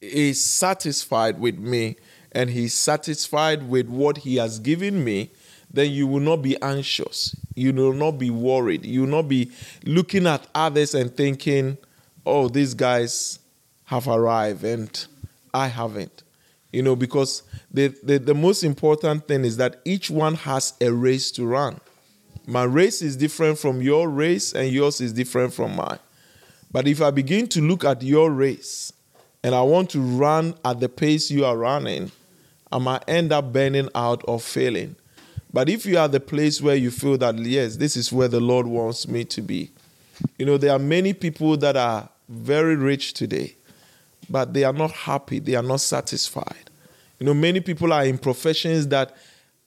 [0.00, 1.96] is satisfied with me
[2.32, 5.30] and he's satisfied with what he has given me,
[5.72, 7.36] then you will not be anxious.
[7.54, 8.84] You will not be worried.
[8.84, 9.50] You will not be
[9.84, 11.78] looking at others and thinking,
[12.26, 13.38] oh, these guys
[13.84, 15.06] have arrived and
[15.52, 16.22] I haven't.
[16.72, 20.92] You know, because the, the, the most important thing is that each one has a
[20.92, 21.80] race to run.
[22.46, 25.98] My race is different from your race, and yours is different from mine.
[26.72, 28.92] But if I begin to look at your race
[29.42, 32.12] and I want to run at the pace you are running,
[32.70, 34.94] I might end up burning out or failing.
[35.52, 38.40] But if you are the place where you feel that, yes, this is where the
[38.40, 39.70] Lord wants me to be,
[40.38, 43.56] you know, there are many people that are very rich today,
[44.30, 46.70] but they are not happy, they are not satisfied.
[47.18, 49.14] You know, many people are in professions that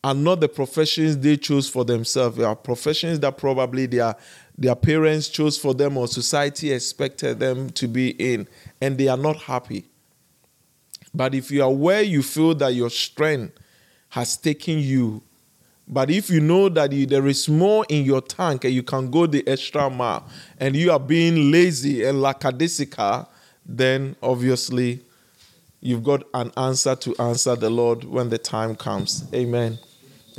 [0.03, 2.38] are not the professions they chose for themselves.
[2.38, 4.16] They are professions that probably their
[4.57, 8.47] their parents chose for them or society expected them to be in,
[8.82, 9.86] and they are not happy.
[11.14, 13.57] But if you are where you feel that your strength
[14.09, 15.24] has taken you,
[15.88, 19.09] but if you know that you, there is more in your tank and you can
[19.09, 20.28] go the extra mile,
[20.59, 23.28] and you are being lazy and lackadaisical,
[23.66, 25.01] then obviously
[25.82, 29.26] you've got an answer to answer the Lord when the time comes.
[29.34, 29.80] Amen.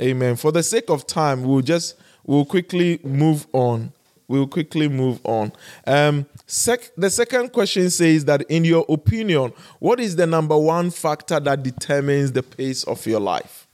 [0.01, 0.35] Amen.
[0.35, 1.95] For the sake of time, we'll just
[2.25, 3.93] we'll quickly move on.
[4.27, 5.51] We'll quickly move on.
[5.85, 10.89] Um, sec- the second question says that, in your opinion, what is the number one
[10.89, 13.67] factor that determines the pace of your life?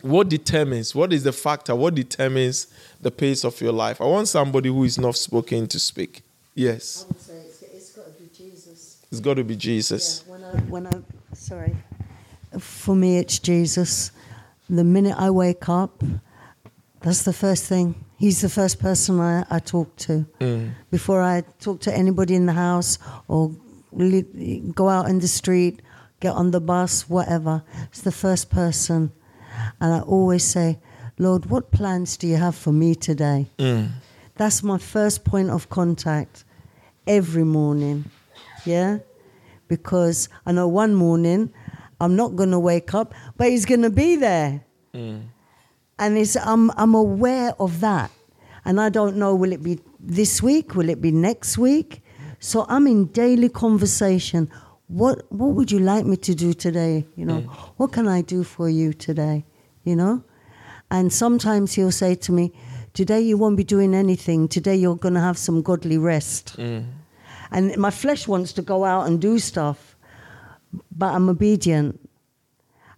[0.00, 0.94] What determines?
[0.94, 1.74] What is the factor?
[1.74, 2.68] What determines
[3.00, 4.00] the pace of your life?
[4.00, 6.22] I want somebody who is not spoken to speak.
[6.54, 7.04] Yes.
[7.04, 8.97] I would say it's, it's got to be Jesus.
[9.10, 10.24] It's got to be Jesus.
[10.26, 10.92] Yeah, when I, when I,
[11.34, 11.76] sorry.
[12.58, 14.12] For me, it's Jesus.
[14.68, 16.02] The minute I wake up,
[17.00, 18.04] that's the first thing.
[18.18, 20.26] He's the first person I, I talk to.
[20.40, 20.72] Mm.
[20.90, 22.98] Before I talk to anybody in the house
[23.28, 23.54] or
[23.92, 25.80] li- go out in the street,
[26.20, 27.62] get on the bus, whatever.
[27.84, 29.12] It's the first person.
[29.80, 30.78] And I always say,
[31.18, 33.46] Lord, what plans do you have for me today?
[33.58, 33.90] Mm.
[34.36, 36.44] That's my first point of contact
[37.06, 38.10] every morning.
[38.68, 38.98] Yeah?
[39.66, 41.52] Because I know one morning
[42.00, 44.64] I'm not going to wake up, but He's going to be there.
[44.94, 45.22] Mm.
[45.98, 48.10] And it's, I'm, I'm aware of that.
[48.64, 50.74] And I don't know, will it be this week?
[50.74, 52.02] Will it be next week?
[52.38, 54.50] So I'm in daily conversation.
[54.86, 57.06] What, what would you like me to do today?
[57.16, 57.54] You know, mm.
[57.78, 59.44] what can I do for you today?
[59.82, 60.22] You know?
[60.90, 62.52] And sometimes he'll say to me,
[62.94, 64.48] Today you won't be doing anything.
[64.48, 66.56] Today you're going to have some godly rest.
[66.58, 66.84] Mm.
[67.50, 69.96] And my flesh wants to go out and do stuff,
[70.96, 72.00] but I'm obedient.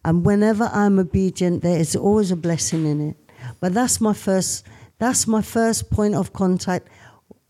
[0.05, 3.17] And whenever I'm obedient, there is always a blessing in it.
[3.61, 4.67] But that's my first.
[4.99, 6.89] That's my first point of contact.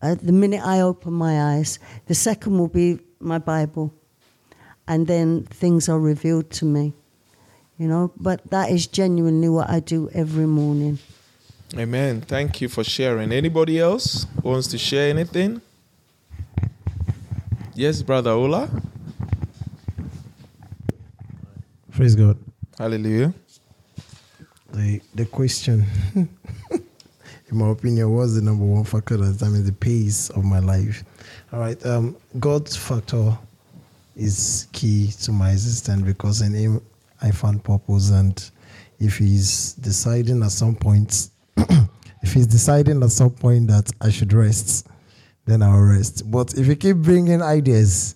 [0.01, 3.93] Uh, the minute I open my eyes, the second will be my Bible,
[4.87, 6.93] and then things are revealed to me.
[7.77, 10.99] You know, but that is genuinely what I do every morning.
[11.77, 12.21] Amen.
[12.21, 13.31] Thank you for sharing.
[13.31, 15.61] Anybody else wants to share anything?
[17.73, 18.69] Yes, Brother Ola.
[21.93, 22.37] Praise God.
[22.77, 23.33] Hallelujah.
[24.73, 26.27] The the question, in
[27.51, 31.03] my opinion, was the number one factor that determines the pace of my life.
[31.53, 31.83] All right.
[31.85, 33.37] Um, God's factor
[34.17, 36.81] is key to my existence because in Him
[37.21, 38.51] I found purpose, and
[38.99, 41.29] if He's deciding at some point,
[42.21, 44.87] if He's deciding at some point that I should rest,
[45.45, 46.29] then I'll rest.
[46.29, 48.15] But if you keep bringing ideas,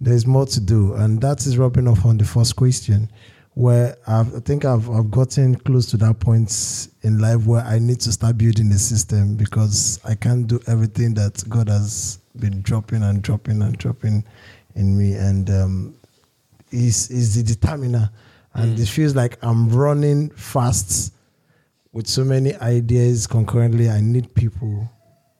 [0.00, 3.10] there's more to do, and that is rubbing off on the first question,
[3.54, 7.78] where I've, I think I've I've gotten close to that point in life where I
[7.78, 12.62] need to start building a system because I can't do everything that God has been
[12.62, 14.24] dropping and dropping and dropping
[14.74, 15.94] in me, and um,
[16.70, 18.10] is is the determiner,
[18.54, 21.12] and it feels like I'm running fast
[21.92, 23.90] with so many ideas concurrently.
[23.90, 24.88] I need people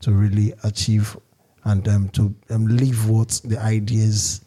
[0.01, 1.17] to really achieve
[1.65, 4.43] and um, to um, live what the ideas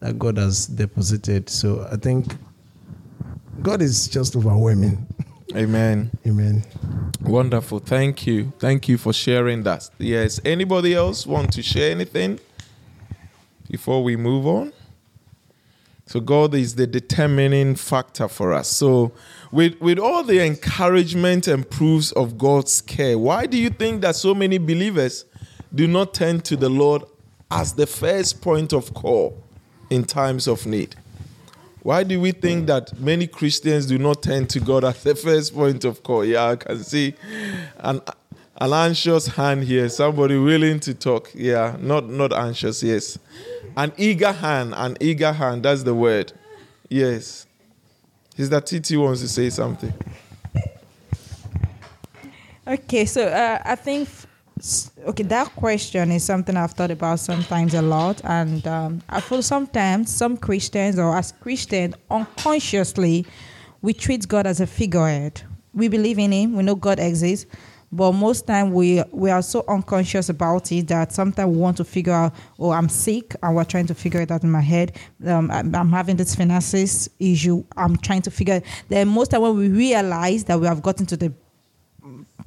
[0.00, 1.48] that God has deposited.
[1.48, 2.26] So I think
[3.62, 5.06] God is just overwhelming.
[5.54, 6.10] Amen.
[6.26, 6.64] Amen.
[7.22, 7.78] Wonderful.
[7.78, 8.52] Thank you.
[8.58, 9.88] Thank you for sharing that.
[9.98, 10.40] Yes.
[10.44, 12.40] Anybody else want to share anything
[13.70, 14.72] before we move on?
[16.06, 18.68] So God is the determining factor for us.
[18.68, 19.12] So
[19.50, 24.14] with with all the encouragement and proofs of God's care, why do you think that
[24.14, 25.24] so many believers
[25.74, 27.02] do not turn to the Lord
[27.50, 29.42] as the first point of call
[29.90, 30.94] in times of need?
[31.82, 35.54] Why do we think that many Christians do not turn to God as the first
[35.54, 36.24] point of call?
[36.24, 37.14] Yeah, I can see
[37.78, 38.00] an
[38.58, 39.88] an anxious hand here.
[39.88, 41.30] Somebody willing to talk.
[41.34, 42.82] Yeah, not not anxious.
[42.82, 43.18] Yes,
[43.76, 44.74] an eager hand.
[44.76, 45.62] An eager hand.
[45.62, 46.32] That's the word.
[46.88, 47.46] Yes.
[48.36, 49.92] Is that Titi wants to say something?
[52.68, 54.08] Okay, so uh, I think
[55.06, 59.42] okay that question is something I've thought about sometimes a lot, and um, I feel
[59.42, 63.24] sometimes some Christians or as Christians unconsciously
[63.82, 65.42] we treat God as a figurehead.
[65.72, 67.46] We believe in Him, we know God exists,
[67.96, 71.84] but most time we we are so unconscious about it that sometimes we want to
[71.84, 74.92] figure out, oh, I'm sick, and we're trying to figure it out in my head.
[75.26, 77.64] Um, I'm, I'm having this finances issue.
[77.76, 78.60] I'm trying to figure.
[78.88, 81.32] Then most time when we realize that we have gotten to the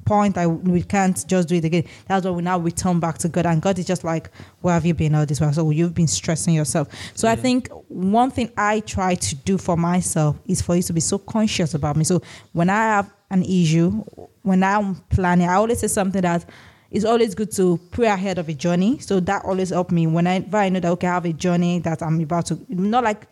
[0.04, 1.84] point that we can't just do it again.
[2.06, 3.46] That's why we now return back to God.
[3.46, 4.30] And God is just like,
[4.60, 5.52] Where have you been all this while?
[5.52, 6.88] So you've been stressing yourself.
[7.14, 10.92] So I think one thing I try to do for myself is for you to
[10.92, 12.04] be so conscious about me.
[12.04, 12.22] So
[12.52, 14.04] when I have an issue,
[14.42, 16.44] when I'm planning, I always say something that
[16.90, 18.98] it's always good to pray ahead of a journey.
[18.98, 22.02] So that always helps me whenever I know that okay, I have a journey that
[22.02, 23.26] I'm about to not like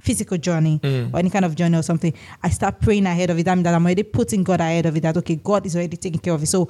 [0.00, 0.80] physical journey
[1.12, 2.12] or any kind of journey or something,
[2.42, 3.44] I start praying ahead of it.
[3.44, 5.00] That means that I'm already putting God ahead of it.
[5.00, 6.46] That okay, God is already taking care of it.
[6.46, 6.68] So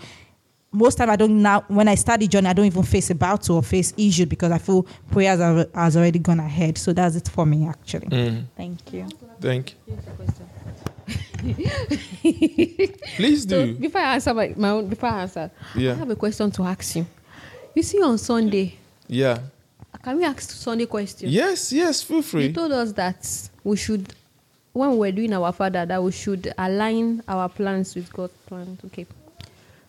[0.71, 3.15] most time I don't now when I start the journey, I don't even face a
[3.15, 6.79] battle or face issue because I feel prayers are, has already gone ahead.
[6.79, 8.09] So that's it for me actually.
[8.09, 8.45] Mm.
[8.57, 9.07] Thank you.
[9.41, 9.99] Thank you.
[13.17, 13.75] Please So do.
[13.75, 15.93] before I answer my, my own, before I answer, Yeah.
[15.93, 17.07] I have a question to ask you.
[17.75, 18.77] You see on Sunday,
[19.09, 19.39] Yeah.
[20.03, 21.29] can we ask Sunday question?
[21.29, 22.47] Yes, yes, feel free.
[22.47, 24.15] You told us that we should,
[24.73, 28.81] when we were doing our father, that we should align our plans with God's plans.
[28.87, 29.07] Okay.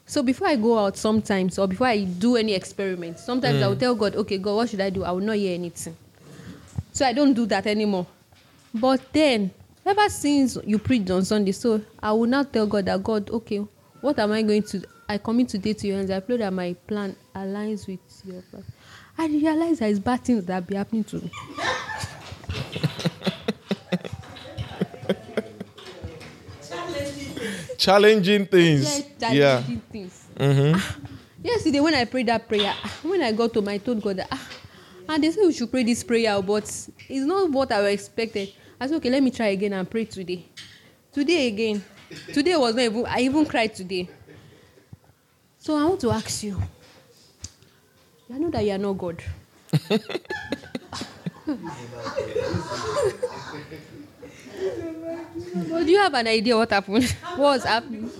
[0.07, 3.69] So before I go out sometimes, or before I do any experiment, sometimes I mm.
[3.69, 5.03] will tell God, okay, God, what should I do?
[5.03, 5.95] I will not hear anything.
[6.93, 8.05] So I don't do that anymore.
[8.73, 9.51] But then,
[9.85, 13.59] ever since you preached on Sunday, so I will now tell God that God, okay,
[14.01, 14.83] what am I going to?
[15.07, 16.09] I commit today to your hands.
[16.09, 18.63] I pray that my plan aligns with your plan.
[19.17, 21.31] I realize there is bad things that be happening to me.
[27.77, 29.03] Challenging things.
[29.19, 29.61] Yeah, Yeah.
[29.61, 30.25] challenging things.
[30.37, 30.73] Mm-hmm.
[30.75, 30.97] Ah,
[31.43, 34.27] yesterday when I prayed that prayer, ah, when I got home, I told God that,
[34.31, 34.49] ah,
[35.09, 36.89] and they said we should pray this prayer, but it's
[37.25, 38.49] not what I expected.
[38.79, 40.45] I said, okay, let me try again and pray today.
[41.11, 41.83] Today again.
[42.33, 44.09] Today was not even, I even cried today.
[45.59, 46.61] So I want to ask you.
[48.33, 49.23] I know that you are not God.
[49.87, 49.99] but
[55.85, 57.15] do you have an idea what happened?
[57.35, 58.11] What was happening?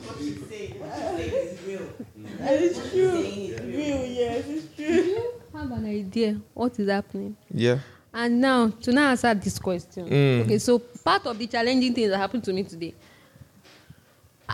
[2.47, 3.21] It's true.
[3.21, 5.31] Real, yes, it's true.
[5.53, 7.35] have an idea what is happening.
[7.51, 7.79] Yeah.
[8.16, 10.07] And now to now answer this question.
[10.09, 10.45] Mm.
[10.45, 12.95] Okay, so part of the challenging things that happened to me today.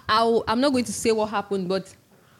[0.09, 1.93] I, I'm not going to say what happened, but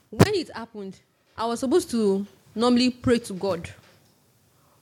[0.10, 1.00] when it happened,
[1.38, 3.70] I was supposed to normally pray to God.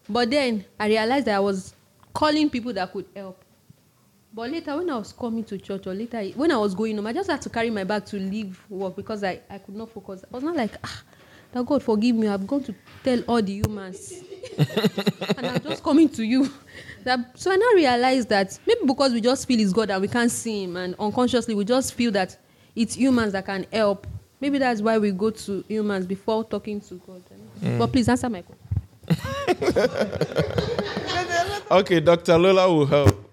[0.07, 1.73] But then I realized that I was
[2.13, 3.43] calling people that could help.
[4.33, 7.07] But later, when I was coming to church, or later when I was going home,
[7.07, 9.89] I just had to carry my bag to leave work because I, I could not
[9.89, 10.23] focus.
[10.23, 11.03] I was not like, ah,
[11.51, 12.27] that God forgive me.
[12.27, 14.23] I've gone to tell all the humans,
[15.37, 16.49] and I'm just coming to you.
[17.03, 20.07] That, so I now realize that maybe because we just feel it's God and we
[20.07, 22.37] can't see Him, and unconsciously we just feel that
[22.75, 24.05] it's humans that can help.
[24.41, 27.23] Maybe that's why we go to humans before talking to God.
[27.77, 28.65] But please answer my question.
[31.71, 32.35] Okay, Dr.
[32.39, 33.31] Lola will help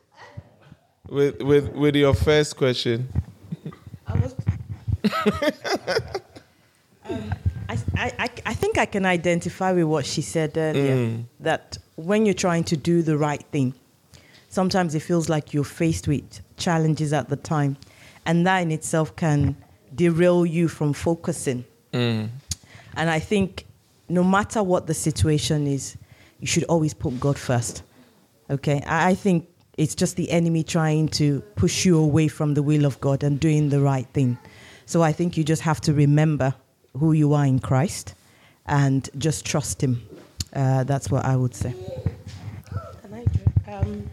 [1.08, 3.08] with with with your first question.
[4.06, 4.34] I was.
[7.08, 7.32] um,
[7.96, 11.24] I, I, I- think I can identify with what she said earlier Mm.
[11.40, 13.74] that when you're trying to do the right thing,
[14.48, 17.76] sometimes it feels like you're faced with challenges at the time,
[18.24, 19.56] and that in itself can
[19.94, 21.64] derail you from focusing.
[21.92, 22.28] Mm.
[22.96, 23.66] And I think
[24.08, 25.96] no matter what the situation is,
[26.40, 27.82] you should always put God first.
[28.50, 28.82] Okay?
[28.86, 32.84] I I think it's just the enemy trying to push you away from the will
[32.86, 34.38] of God and doing the right thing.
[34.86, 36.54] So I think you just have to remember
[36.98, 38.14] who you are in Christ
[38.66, 40.02] and just trust Him.
[40.52, 41.74] Uh, that's what I would say.
[43.02, 43.72] Can I do it?
[43.72, 44.10] Um,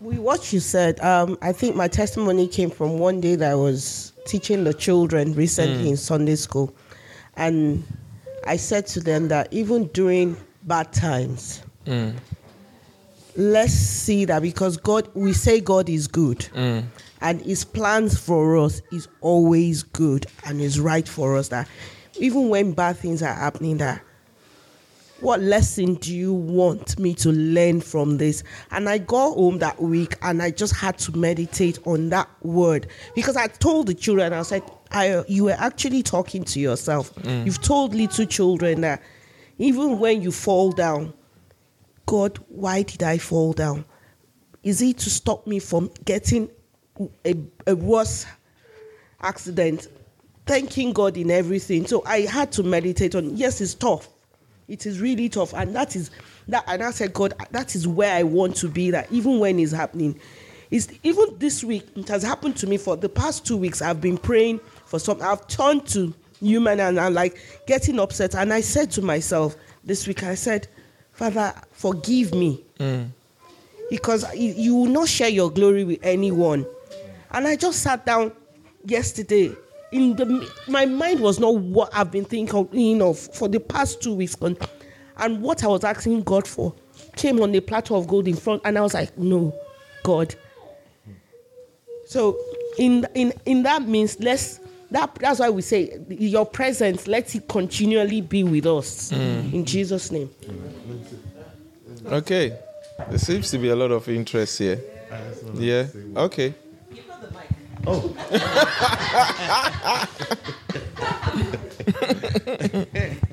[0.00, 3.54] with what you said, um, I think my testimony came from one day that I
[3.54, 6.74] was teaching the children recently in Sunday school.
[7.36, 7.84] And
[8.46, 11.62] I said to them that even during bad times,
[13.36, 16.46] let's see that because God, we say God is good.
[17.22, 21.48] And his plans for us is always good and is right for us.
[21.48, 21.68] That
[22.18, 24.02] even when bad things are happening, that
[25.20, 28.42] what lesson do you want me to learn from this?
[28.72, 32.88] And I got home that week and I just had to meditate on that word
[33.14, 37.14] because I told the children, I said, I, you were actually talking to yourself.
[37.14, 37.46] Mm.
[37.46, 39.00] You've told little children that
[39.58, 41.14] even when you fall down,
[42.06, 43.84] God, why did I fall down?
[44.64, 46.50] Is it to stop me from getting
[47.24, 47.34] a,
[47.66, 48.26] a worse
[49.20, 49.88] accident?
[50.46, 51.86] Thanking God in everything.
[51.86, 53.36] So I had to meditate on.
[53.36, 54.08] Yes, it's tough.
[54.68, 56.10] It is really tough, and that is
[56.48, 56.64] that.
[56.66, 58.90] And I said, God, that is where I want to be.
[58.90, 60.18] That even when it's happening,
[60.72, 63.82] is even this week it has happened to me for the past two weeks.
[63.82, 65.24] I've been praying for something.
[65.24, 68.34] I've turned to human and I'm like getting upset.
[68.34, 70.66] And I said to myself this week, I said,
[71.12, 73.06] Father, forgive me mm.
[73.90, 76.66] because you, you will not share your glory with anyone.
[77.32, 78.32] And I just sat down
[78.84, 79.52] yesterday.
[79.90, 84.14] In the my mind was not what I've been thinking of for the past two
[84.14, 84.56] weeks, and,
[85.18, 86.74] and what I was asking God for
[87.16, 89.54] came on a platter of gold in front, and I was like, no,
[90.02, 90.34] God.
[92.06, 92.38] So
[92.78, 94.60] in in in that means let's
[94.90, 100.10] that that's why we say your presence let it continually be with us in Jesus
[100.10, 100.30] name.
[102.06, 102.56] Okay.
[103.08, 104.80] There seems to be a lot of interest here.
[105.54, 105.86] Yeah.
[106.16, 106.54] Okay.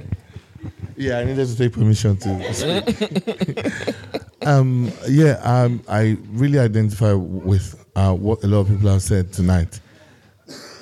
[0.99, 3.93] Yeah, I needed to take permission to
[4.45, 9.31] um, yeah, um, I really identify with uh, what a lot of people have said
[9.31, 9.79] tonight.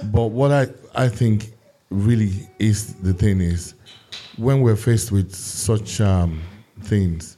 [0.06, 1.54] But what I, I think
[1.92, 3.76] really is the thing is
[4.38, 6.42] when we're faced with such um,
[6.82, 7.38] things,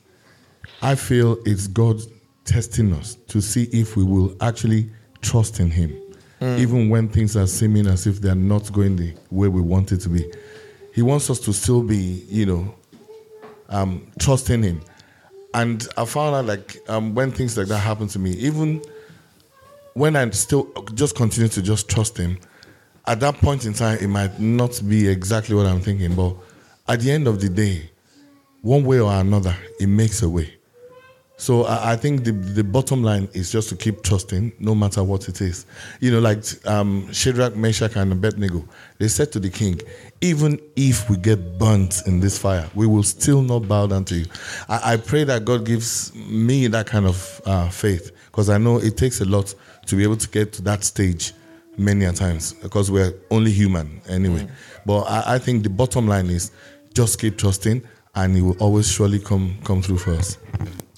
[0.82, 2.00] I feel it's God
[2.46, 4.90] testing us to see if we will actually
[5.22, 6.00] trust in Him,
[6.42, 9.98] even when things are seeming as if they're not going the way we want it
[10.02, 10.32] to be.
[10.94, 12.76] He wants us to still be, you know,
[13.70, 14.82] um, trusting Him.
[15.54, 18.82] And I found out like um, when things like that happen to me, even
[19.94, 22.38] when I still just continue to just trust Him,
[23.06, 26.36] at that point in time, it might not be exactly what I'm thinking, but
[26.88, 27.90] at the end of the day,
[28.62, 30.59] one way or another, it makes a way.
[31.40, 35.06] So I, I think the, the bottom line is just to keep trusting, no matter
[35.06, 35.66] what it is.
[36.02, 38.66] You know, like um, Shadrach, Meshach, and Abednego,
[38.98, 39.80] they said to the king,
[40.20, 44.16] even if we get burnt in this fire, we will still not bow down to
[44.16, 44.26] you.
[44.68, 48.78] I, I pray that God gives me that kind of uh, faith, because I know
[48.78, 51.32] it takes a lot to be able to get to that stage
[51.78, 54.46] many a times, because we're only human anyway.
[54.86, 56.52] But I, I think the bottom line is
[56.94, 57.82] just keep trusting,
[58.14, 60.38] and He will always surely come come through for us.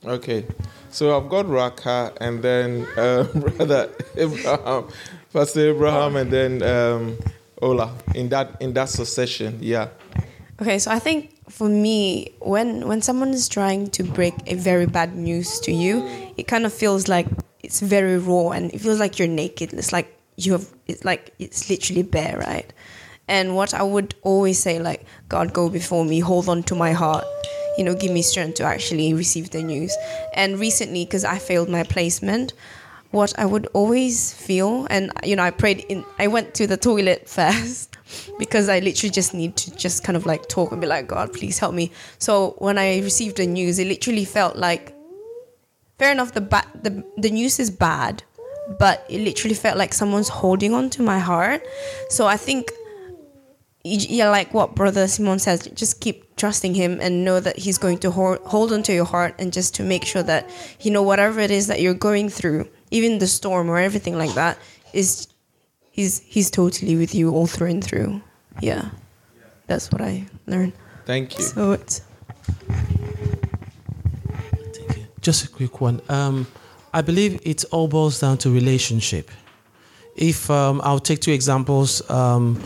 [0.06, 0.46] Okay.
[0.90, 4.88] So I've got Raka and then uh, brother Abraham,
[5.32, 7.18] Pastor Abraham, and then um,
[7.62, 9.58] Ola in that in that succession.
[9.62, 9.90] Yeah.
[10.62, 14.86] Okay, so I think for me, when when someone is trying to break a very
[14.86, 16.06] bad news to you,
[16.38, 17.28] it kind of feels like
[17.62, 19.74] it's very raw and it feels like you're naked.
[19.74, 22.72] It's like you have it's like it's literally bare, right?
[23.28, 26.92] And what I would always say, like, God, go before me, hold on to my
[26.92, 27.24] heart,
[27.82, 29.98] you know, give me strength to actually receive the news.
[30.36, 32.54] And recently, because I failed my placement,
[33.10, 36.78] what I would always feel, and you know, I prayed in, I went to the
[36.78, 37.98] toilet first
[38.38, 41.34] because I literally just need to just kind of like talk and be like, God,
[41.34, 41.92] please help me.
[42.20, 44.94] So when I received the news, it literally felt like,
[45.98, 48.22] fair enough, the ba- the the news is bad,
[48.78, 51.66] but it literally felt like someone's holding on to my heart.
[52.10, 52.72] So I think
[53.84, 58.00] yeah, like what Brother Simon says, just keep trusting him and know that he's going
[58.00, 60.44] to hold, hold on to your heart and just to make sure that,
[60.86, 64.34] you know, whatever it is that you're going through, even the storm or everything like
[64.34, 64.58] that,
[64.92, 65.28] is
[65.92, 68.22] he's he's totally with you all through and through.
[68.60, 68.90] Yeah.
[69.68, 70.74] That's what I learned.
[71.06, 71.44] Thank you.
[71.44, 72.02] So it's
[75.22, 76.02] Just a quick one.
[76.10, 76.48] Um,
[76.92, 79.30] I believe it all boils down to relationship.
[80.16, 82.60] If um, I'll take two examples, um,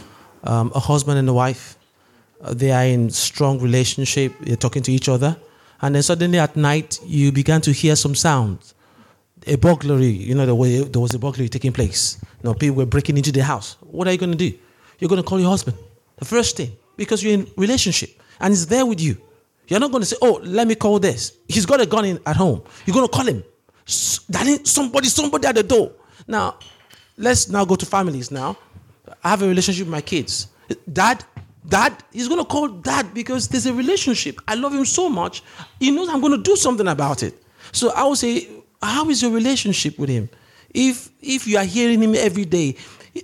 [0.45, 1.74] um, a husband and a wife,
[2.45, 4.31] Uh, they are in strong relationship.
[4.41, 5.35] They're talking to each other,
[5.81, 8.75] and then suddenly at night you began to hear some sounds.
[9.47, 12.17] A burglary, you know, the way there was a burglary taking place.
[12.21, 13.77] You know, people were breaking into the house.
[13.81, 14.55] What are you going to do?
[14.99, 15.77] You're going to call your husband,
[16.17, 19.17] the first thing, because you're in relationship and he's there with you.
[19.67, 22.19] You're not going to say, "Oh, let me call this." He's got a gun in
[22.25, 22.61] at home.
[22.85, 23.43] You're going to call him.
[24.29, 25.91] Darling, somebody, somebody at the door.
[26.27, 26.57] Now,
[27.17, 28.57] let's now go to families now.
[29.23, 30.47] I have a relationship with my kids.
[30.91, 31.23] Dad,
[31.67, 34.39] dad, he's gonna call dad because there's a relationship.
[34.47, 35.43] I love him so much.
[35.79, 37.41] He knows I'm gonna do something about it.
[37.71, 38.47] So I would say,
[38.81, 40.29] how is your relationship with him?
[40.73, 42.75] If if you are hearing him every day,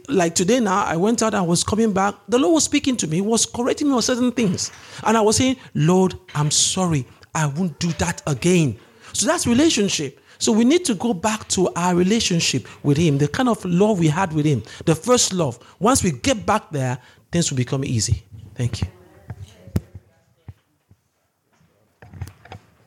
[0.07, 2.15] like today now, I went out, I was coming back.
[2.29, 4.71] The Lord was speaking to me, He was correcting me on certain things.
[5.03, 7.05] And I was saying, Lord, I'm sorry.
[7.35, 8.77] I won't do that again.
[9.13, 10.19] So that's relationship.
[10.37, 13.99] So we need to go back to our relationship with Him, the kind of love
[13.99, 15.59] we had with Him, the first love.
[15.79, 16.97] Once we get back there,
[17.31, 18.23] things will become easy.
[18.61, 18.87] Thank you.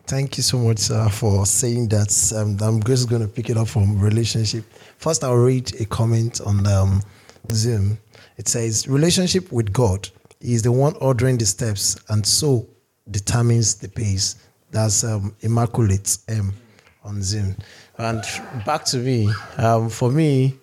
[0.06, 2.32] Thank you so much, sir, for saying that.
[2.36, 4.64] Um, I'm just going to pick it up from relationship.
[4.98, 7.02] First, I'll read a comment on um,
[7.50, 7.98] Zoom.
[8.36, 10.08] It says, Relationship with God
[10.40, 12.68] is the one ordering the steps and so
[13.10, 14.36] determines the pace.
[14.70, 16.54] That's um, Immaculate M
[17.02, 17.56] on Zoom.
[17.98, 18.22] And
[18.64, 19.28] back to me.
[19.58, 20.54] Um, for me,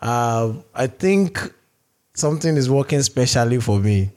[0.00, 1.52] uh, I think
[2.14, 4.12] something is working specially for me.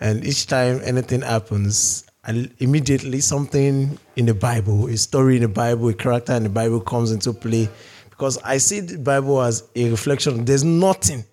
[0.00, 5.48] And each time anything happens, and immediately something in the Bible, a story in the
[5.48, 7.68] Bible, a character in the Bible comes into play.
[8.10, 10.44] Because I see the Bible as a reflection.
[10.44, 11.24] There's nothing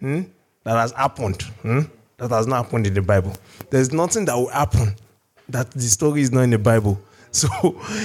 [0.00, 0.22] hmm,
[0.64, 1.80] that has happened hmm,
[2.16, 3.34] that has not happened in the Bible.
[3.70, 4.94] There's nothing that will happen
[5.48, 7.00] that the story is not in the Bible.
[7.32, 7.48] So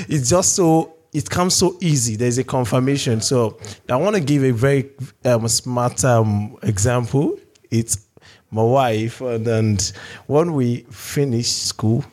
[0.08, 2.16] it's just so it comes so easy.
[2.16, 3.22] There's a confirmation.
[3.22, 3.58] So
[3.90, 4.92] I want to give a very
[5.24, 7.40] um, smart um, example.
[7.72, 8.05] It's
[8.56, 9.92] my wife, and, and
[10.28, 12.04] when we finished school,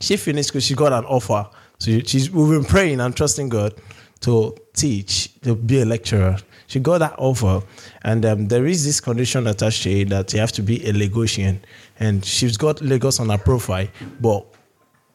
[0.00, 0.60] she finished school.
[0.60, 1.48] She got an offer.
[1.78, 3.74] So she's we've been praying and trusting God
[4.20, 6.36] to teach, to be a lecturer.
[6.66, 7.62] She got that offer,
[8.02, 10.92] and um, there is this condition attached to it that you have to be a
[10.92, 11.58] Lagosian,
[11.98, 13.88] and she's got Lagos on her profile,
[14.20, 14.46] but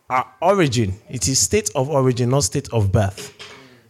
[0.09, 3.33] our origin, it is state of origin, not state of birth.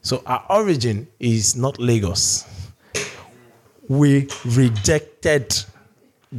[0.02, 2.46] So our origin is not Lagos.
[3.90, 5.56] We rejected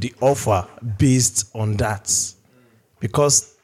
[0.01, 0.67] the offer
[0.99, 2.13] based on that
[3.01, 3.57] because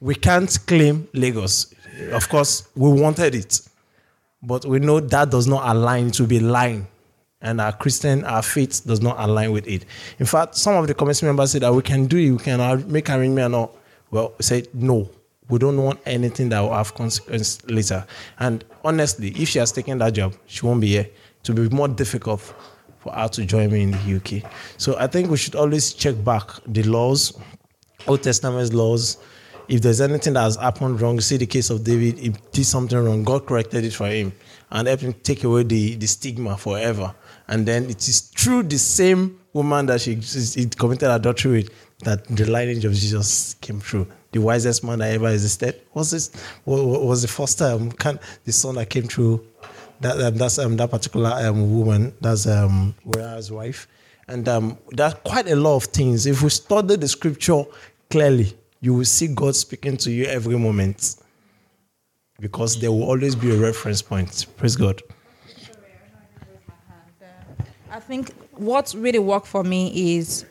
[0.00, 1.74] we can't claim Lagos.
[2.12, 3.60] Of course, we wanted it,
[4.42, 6.86] but we know that does not align to be lying.
[7.40, 9.84] And our Christian, our faith does not align with it.
[10.18, 12.90] In fact, some of the committee members said that we can do it, we can
[12.90, 13.70] make arrangement or.
[14.10, 15.10] Well, we said no.
[15.48, 18.06] We don't want anything that will have consequence later.
[18.38, 21.08] And honestly, if she has taken that job, she won't be here.
[21.40, 22.54] It will be more difficult
[23.06, 24.50] for her to join me in the UK.
[24.76, 27.38] So I think we should always check back the laws,
[28.06, 29.18] Old Testament laws.
[29.68, 32.98] If there's anything that has happened wrong, see the case of David, he did something
[32.98, 34.32] wrong, God corrected it for him
[34.70, 37.14] and helped him take away the, the stigma forever.
[37.48, 42.26] And then it is through the same woman that she, she committed adultery with that
[42.26, 44.06] the lineage of Jesus came through.
[44.32, 46.30] The wisest man that ever existed was this
[46.64, 49.46] was the first time can, the son that came through
[50.00, 53.88] that um, that's um, that particular um, woman that's um Uriah's wife,
[54.28, 56.26] and um, there are quite a lot of things.
[56.26, 57.64] If we study the scripture
[58.10, 61.16] clearly, you will see God speaking to you every moment,
[62.40, 64.46] because there will always be a reference point.
[64.56, 65.02] Praise God.
[67.90, 70.44] I think what really worked for me is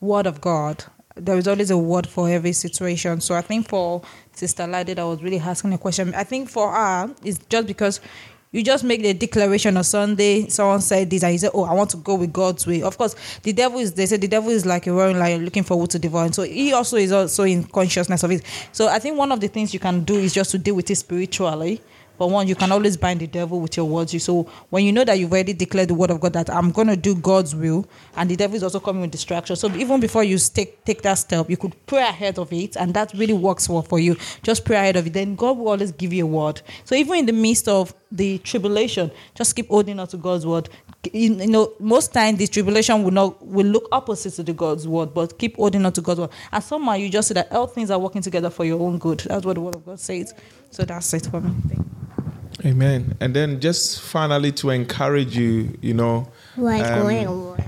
[0.00, 0.84] word of God.
[1.14, 3.20] There is always a word for every situation.
[3.20, 6.72] So I think for Sister Lady that was really asking a question, I think for
[6.72, 8.00] her, it's just because
[8.52, 10.48] you just make the declaration on Sunday.
[10.48, 12.98] Someone said this, and you say, "Oh, I want to go with God's way." Of
[12.98, 13.92] course, the devil is.
[13.92, 16.34] They say the devil is like a roaring lion looking for wood to devour, and
[16.34, 18.42] so he also is also in consciousness of it.
[18.72, 20.90] So I think one of the things you can do is just to deal with
[20.90, 21.80] it spiritually.
[22.18, 24.12] But one, you can always bind the devil with your words.
[24.12, 26.70] You so when you know that you've already declared the word of God that I'm
[26.70, 29.56] going to do God's will, and the devil is also coming with distraction.
[29.56, 32.92] So even before you take take that step, you could pray ahead of it, and
[32.92, 34.16] that really works well for you.
[34.42, 35.14] Just pray ahead of it.
[35.14, 36.60] Then God will always give you a word.
[36.84, 40.68] So even in the midst of the tribulation, just keep holding on to God's word.
[41.12, 44.86] You, you know, most times the tribulation will not will look opposite to the God's
[44.86, 46.30] word, but keep holding on to God's word.
[46.52, 49.20] And somehow you just see that all things are working together for your own good.
[49.20, 50.34] That's what the word of God says.
[50.70, 51.54] So that's it for me.
[51.68, 51.86] Thank.
[52.64, 53.16] Amen.
[53.20, 56.30] And then just finally to encourage you, you know.
[56.56, 57.64] What's um, going on?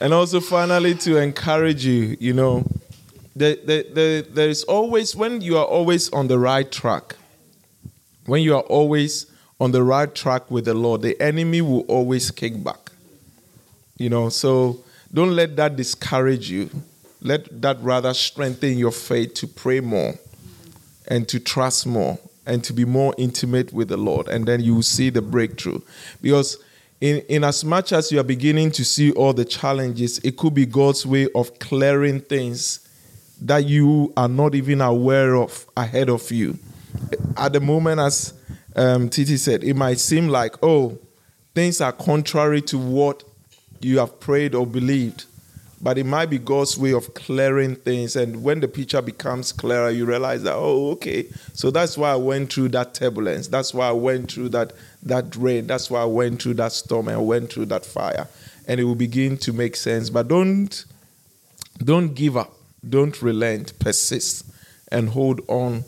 [0.00, 2.64] and also finally to encourage you, you know,
[3.36, 7.16] the, the, the, there is always, when you are always on the right track,
[8.24, 9.26] when you are always
[9.60, 12.90] on the right track with the Lord, the enemy will always kick back.
[13.98, 14.80] You know, so
[15.12, 16.70] don't let that discourage you.
[17.20, 20.14] Let that rather strengthen your faith to pray more
[21.06, 24.28] and to trust more and to be more intimate with the Lord.
[24.28, 25.80] And then you will see the breakthrough.
[26.22, 26.56] Because
[27.02, 30.54] in, in as much as you are beginning to see all the challenges, it could
[30.54, 32.85] be God's way of clearing things
[33.42, 36.58] that you are not even aware of ahead of you.
[37.36, 38.32] At the moment, as
[38.74, 40.98] um, Titi said, it might seem like, oh,
[41.54, 43.24] things are contrary to what
[43.80, 45.26] you have prayed or believed.
[45.80, 48.16] But it might be God's way of clearing things.
[48.16, 51.26] And when the picture becomes clearer, you realize that, oh, okay.
[51.52, 53.48] So that's why I went through that turbulence.
[53.48, 54.72] That's why I went through that,
[55.02, 55.66] that rain.
[55.66, 58.26] That's why I went through that storm and I went through that fire.
[58.66, 60.08] And it will begin to make sense.
[60.08, 60.84] But don't
[61.78, 62.54] don't give up.
[62.88, 63.78] Don't relent.
[63.78, 64.46] Persist
[64.92, 65.84] and hold on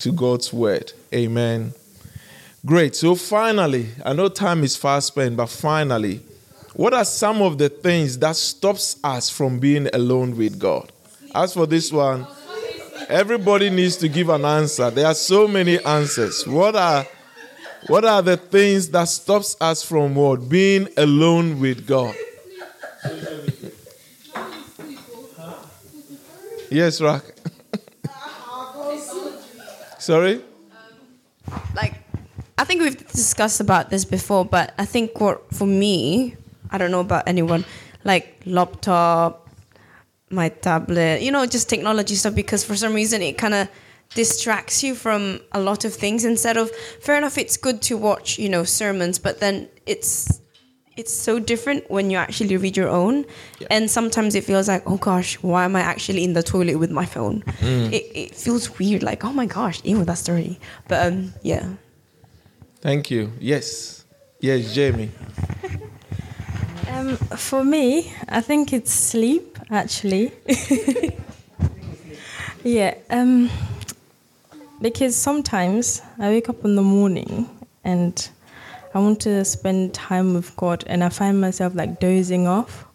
[0.00, 0.92] to God's word.
[1.14, 1.72] Amen.
[2.64, 2.94] Great.
[2.94, 6.20] So finally, I know time is fast spent, but finally,
[6.74, 10.92] what are some of the things that stops us from being alone with God?
[11.34, 12.26] As for this one,
[13.08, 14.90] everybody needs to give an answer.
[14.90, 16.46] There are so many answers.
[16.46, 17.06] What are
[17.86, 20.48] what are the things that stops us from what?
[20.48, 22.14] Being alone with God.
[26.70, 27.24] Yes, Rock.
[29.98, 30.42] Sorry?
[31.74, 31.94] like
[32.56, 36.36] I think we've discussed about this before, but I think what for me,
[36.70, 37.64] I don't know about anyone,
[38.04, 39.48] like laptop,
[40.30, 43.68] my tablet, you know, just technology stuff because for some reason it kind of
[44.14, 48.38] distracts you from a lot of things instead of fair enough it's good to watch,
[48.38, 50.40] you know, sermons, but then it's
[50.96, 53.24] it's so different when you actually read your own
[53.70, 56.90] and sometimes it feels like oh gosh why am i actually in the toilet with
[56.90, 57.92] my phone Mm.
[57.92, 61.66] it, it feels weird like oh my gosh ew that story but um yeah
[62.82, 63.30] Thank you.
[63.38, 64.04] Yes.
[64.40, 65.10] Yes, Jamie.
[66.88, 70.32] Um, for me, I think it's sleep, actually.
[72.64, 73.48] yeah, um,
[74.80, 77.48] because sometimes I wake up in the morning
[77.84, 78.28] and
[78.92, 82.86] I want to spend time with God, and I find myself like dozing off.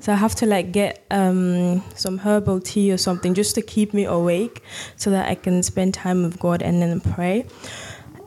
[0.00, 3.92] So I have to like get um, some herbal tea or something just to keep
[3.94, 4.62] me awake,
[4.96, 7.46] so that I can spend time with God and then pray.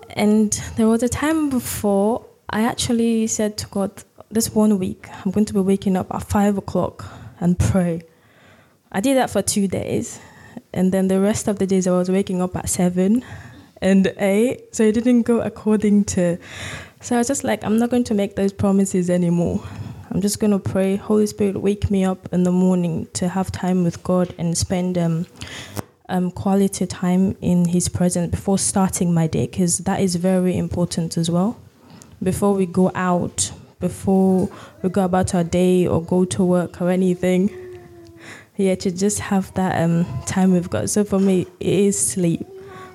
[0.09, 5.32] And there was a time before I actually said to God, this one week, I'm
[5.32, 7.05] going to be waking up at five o'clock
[7.39, 8.01] and pray.
[8.91, 10.19] I did that for two days.
[10.74, 13.24] And then the rest of the days, I was waking up at seven
[13.82, 14.76] and eight.
[14.76, 16.38] So it didn't go according to.
[17.04, 19.60] So I was just like, I'm not going to make those promises anymore.
[20.12, 23.52] I'm just going to pray, Holy Spirit, wake me up in the morning to have
[23.52, 25.26] time with God and spend um,
[26.10, 31.18] um, quality time in His presence before starting my day, because that is very important
[31.18, 31.60] as well.
[32.22, 34.52] Before we go out, before
[34.84, 37.49] we go about our day or go to work or anything,
[38.58, 40.88] yeah, to just have that um, time with God.
[40.88, 42.45] So for me, it is sleep,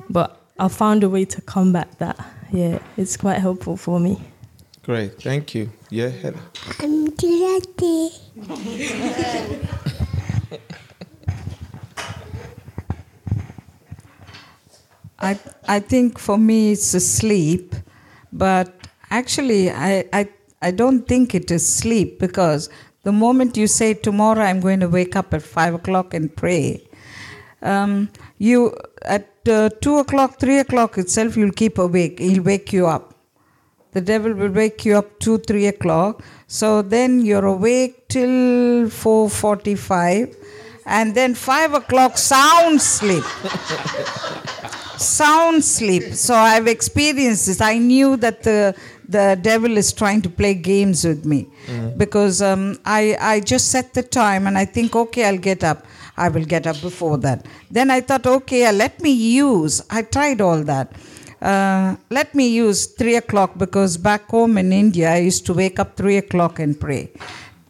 [0.09, 2.25] but I found a way to combat that.
[2.53, 4.23] Yeah, it's quite helpful for me.
[4.83, 5.21] Great.
[5.21, 5.71] Thank you.
[5.91, 6.39] Yeah, Heather.
[6.81, 8.11] I'm ready.
[15.19, 17.75] I I think for me it's a sleep,
[18.33, 18.73] but
[19.11, 20.29] actually I, I
[20.63, 22.69] I don't think it is sleep because
[23.03, 26.83] the moment you say tomorrow I'm going to wake up at five o'clock and pray,
[27.63, 28.09] um,
[28.39, 32.19] you at uh, two o'clock, three o'clock itself you'll keep awake.
[32.19, 33.15] He'll wake you up.
[33.93, 36.23] The devil will wake you up two, three o'clock.
[36.47, 40.37] So then you're awake till four forty-five,
[40.85, 43.25] and then five o'clock sound sleep
[44.99, 46.15] sound sleep.
[46.15, 47.61] So I've experienced this.
[47.61, 48.75] I knew that the
[49.09, 51.99] the devil is trying to play games with me Mm.
[51.99, 55.87] because um, I I just set the time and I think okay I'll get up.
[56.17, 57.47] I will get up before that.
[57.71, 59.83] Then I thought okay let me use.
[59.91, 60.93] I tried all that.
[61.41, 65.79] Uh, let me use three o'clock because back home in India I used to wake
[65.79, 67.11] up three o'clock and pray.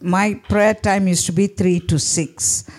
[0.01, 2.69] My prayer time used to be three to six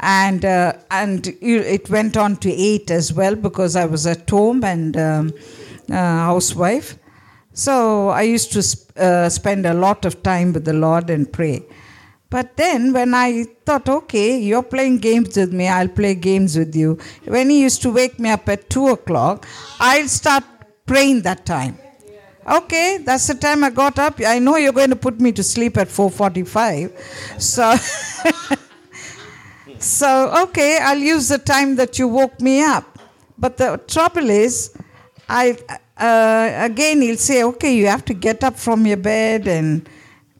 [0.00, 4.62] and uh, and it went on to eight as well because I was at home
[4.64, 5.32] and um,
[5.90, 6.98] uh, housewife.
[7.54, 11.32] So I used to sp- uh, spend a lot of time with the Lord and
[11.32, 11.62] pray.
[12.34, 16.74] But then when I thought, okay, you're playing games with me, I'll play games with
[16.74, 16.98] you.
[17.26, 19.46] When he used to wake me up at two o'clock,
[19.78, 20.42] I'll start
[20.84, 21.78] praying that time.
[22.56, 24.20] Okay, that's the time I got up.
[24.26, 27.76] I know you're going to put me to sleep at 4:45, so.
[29.78, 30.10] So,
[30.44, 32.98] okay, I'll use the time that you woke me up.
[33.36, 34.72] But the trouble is,
[35.28, 35.58] I
[35.98, 39.86] uh, again he'll say, okay, you have to get up from your bed and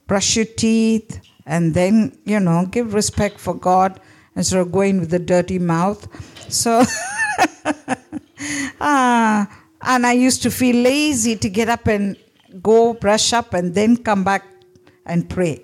[0.07, 3.99] brush your teeth, and then you know give respect for God
[4.35, 6.07] instead of going with a dirty mouth.
[6.51, 6.83] So,
[8.81, 9.47] ah,
[9.81, 12.17] and I used to feel lazy to get up and
[12.61, 14.45] go brush up and then come back
[15.05, 15.61] and pray.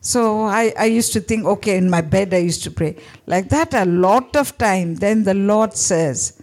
[0.00, 2.96] So I, I used to think, okay, in my bed I used to pray.
[3.26, 4.94] Like that a lot of time.
[4.96, 6.40] Then the Lord says,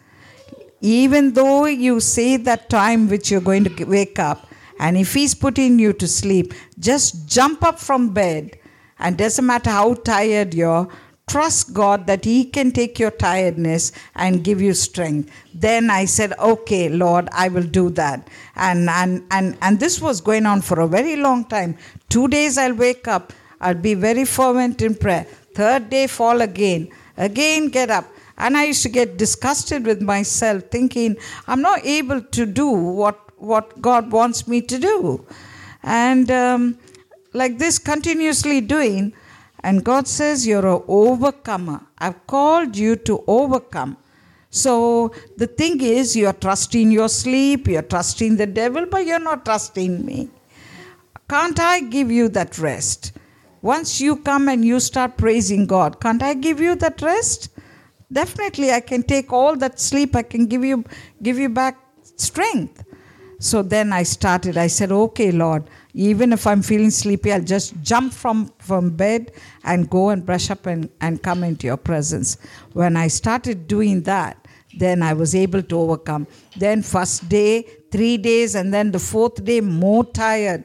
[0.82, 4.45] even though you say that time which you're going to wake up,
[4.80, 8.58] and if He's putting you to sleep, just jump up from bed,
[9.00, 10.88] and doesn't matter how tired you're,
[11.28, 15.32] trust God that He can take your tiredness and give you strength.
[15.54, 18.30] Then I said, okay, Lord, I will do that.
[18.56, 21.78] And, and, and, and this was going on for a very long time.
[22.10, 25.26] Two days I'll wake up, I'll be very fervent in prayer.
[25.56, 26.90] Third day, fall again.
[27.18, 28.06] Again, get up.
[28.38, 31.16] And I used to get disgusted with myself, thinking,
[31.48, 35.26] I'm not able to do what, what God wants me to do.
[35.84, 36.78] And um,
[37.34, 39.14] like this, continuously doing,
[39.64, 41.82] and God says, You're an overcomer.
[41.98, 43.98] I've called you to overcome.
[44.50, 49.44] So the thing is, you're trusting your sleep, you're trusting the devil, but you're not
[49.44, 50.30] trusting me.
[51.28, 53.12] Can't I give you that rest?
[53.62, 57.50] Once you come and you start praising God, can't I give you that rest?
[58.14, 60.86] Definitely, I can take all that sleep, I can give you,
[61.22, 61.78] give you back
[62.16, 62.85] strength.
[63.46, 67.80] So then I started, I said, okay, Lord, even if I'm feeling sleepy, I'll just
[67.84, 69.34] jump from, from bed
[69.64, 72.38] and go and brush up and, and come into your presence.
[72.74, 74.48] When I started doing that,
[74.80, 76.26] then I was able to overcome.
[76.58, 80.64] Then, first day, three days, and then the fourth day, more tired.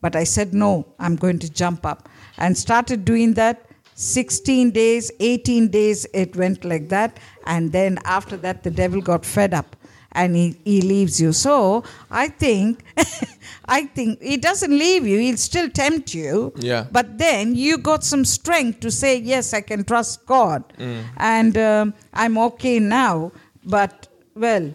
[0.00, 2.08] But I said, no, I'm going to jump up.
[2.38, 3.66] And started doing that.
[3.96, 7.18] 16 days, 18 days, it went like that.
[7.46, 9.74] And then after that, the devil got fed up
[10.12, 11.32] and he, he leaves you.
[11.32, 12.84] So I think,
[13.66, 16.52] I think he doesn't leave you, he'll still tempt you.
[16.56, 16.86] Yeah.
[16.90, 20.64] But then you got some strength to say, yes, I can trust God.
[21.16, 23.32] And um, I'm okay now.
[23.64, 24.74] But, well,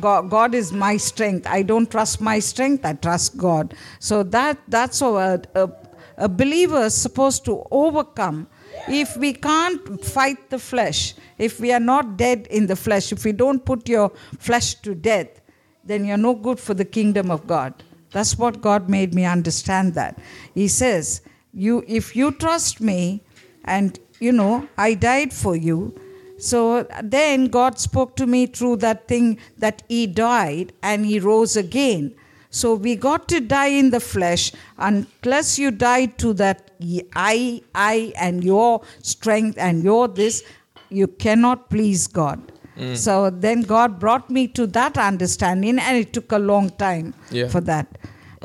[0.00, 1.46] God, God is my strength.
[1.46, 2.84] I don't trust my strength.
[2.84, 3.74] I trust God.
[3.98, 5.70] So that that's how a, a,
[6.18, 8.46] a believer is supposed to overcome.
[8.88, 13.24] If we can't fight the flesh, if we are not dead in the flesh, if
[13.24, 15.40] we don't put your flesh to death,
[15.84, 17.74] then you're no good for the kingdom of God.
[18.10, 20.18] That's what God made me understand that.
[20.54, 21.22] He says,
[21.52, 23.22] you if you trust me
[23.64, 25.98] and you know, I died for you,
[26.38, 31.56] so then God spoke to me through that thing that He died and He rose
[31.56, 32.14] again.
[32.52, 36.70] So we got to die in the flesh unless you die to that
[37.16, 40.44] I, I, and your strength and your this,
[40.90, 42.52] you cannot please God.
[42.76, 42.94] Mm.
[42.94, 47.48] So then God brought me to that understanding, and it took a long time Yeah.
[47.48, 47.86] for that.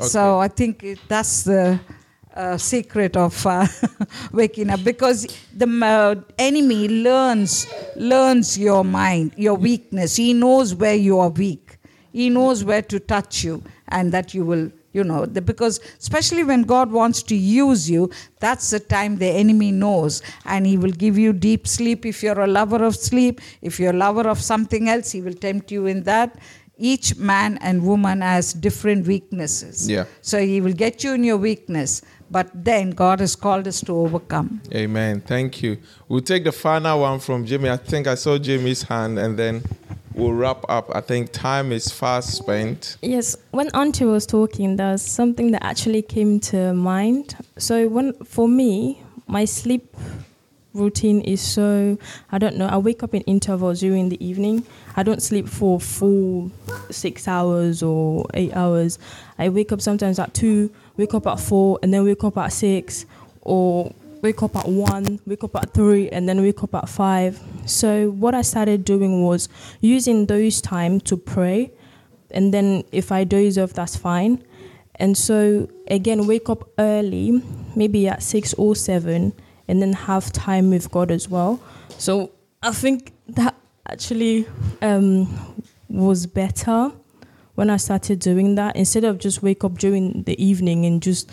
[0.00, 1.78] So I think it, that's the
[2.34, 3.66] uh, secret of uh,
[4.32, 10.16] waking up because the uh, enemy learns learns your mind, your weakness.
[10.16, 11.67] He knows where you are weak.
[12.12, 14.70] He knows where to touch you, and that you will.
[14.94, 19.26] You know, the, because especially when God wants to use you, that's the time the
[19.26, 23.42] enemy knows, and he will give you deep sleep if you're a lover of sleep.
[23.60, 26.38] If you're a lover of something else, he will tempt you in that.
[26.78, 29.88] Each man and woman has different weaknesses.
[29.88, 30.06] Yeah.
[30.22, 33.92] So he will get you in your weakness, but then God has called us to
[33.94, 34.62] overcome.
[34.74, 35.20] Amen.
[35.20, 35.78] Thank you.
[36.08, 37.68] We'll take the final one from Jimmy.
[37.68, 39.62] I think I saw Jimmy's hand, and then
[40.18, 40.90] we'll wrap up.
[40.94, 42.96] I think time is fast spent.
[43.00, 47.36] Yes, when Auntie was talking, there was something that actually came to mind.
[47.56, 49.96] So when for me, my sleep
[50.74, 51.96] routine is so
[52.30, 52.66] I don't know.
[52.66, 54.66] I wake up in intervals during the evening.
[54.96, 56.50] I don't sleep for full
[56.90, 58.98] six hours or eight hours.
[59.38, 62.52] I wake up sometimes at two, wake up at four, and then wake up at
[62.52, 63.06] six,
[63.42, 63.92] or
[64.22, 67.40] wake up at one, wake up at three, and then wake up at five.
[67.66, 69.48] So what I started doing was
[69.80, 71.72] using those time to pray,
[72.30, 74.44] and then if I doze off, that's fine.
[74.96, 77.42] And so again, wake up early,
[77.76, 79.32] maybe at six or seven,
[79.68, 81.60] and then have time with God as well.
[81.98, 82.32] So
[82.62, 83.54] I think that
[83.88, 84.46] actually
[84.82, 85.28] um,
[85.88, 86.92] was better
[87.54, 91.30] when I started doing that instead of just wake up during the evening and just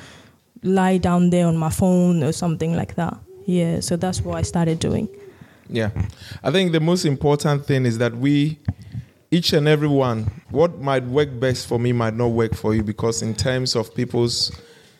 [0.66, 3.18] lie down there on my phone or something like that.
[3.46, 5.08] Yeah, so that's what I started doing.
[5.70, 5.92] Yeah.
[6.44, 8.60] I think the most important thing is that we,
[9.32, 12.84] each and every one, what might work best for me might not work for you
[12.84, 14.52] because, in terms of people's,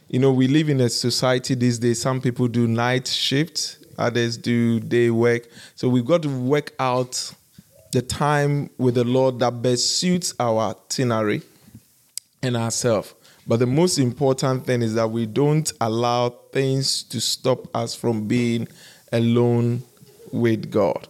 [0.10, 4.38] you know, we live in a society these days, some people do night shift, others
[4.38, 5.48] do day work.
[5.76, 7.34] So we've got to work out
[7.92, 11.42] the time with the Lord that best suits our itinerary
[12.44, 13.14] and ourselves.
[13.48, 18.28] But the most important thing is that we don't allow things to stop us from
[18.28, 18.68] being
[19.12, 19.84] alone
[20.32, 21.08] with God.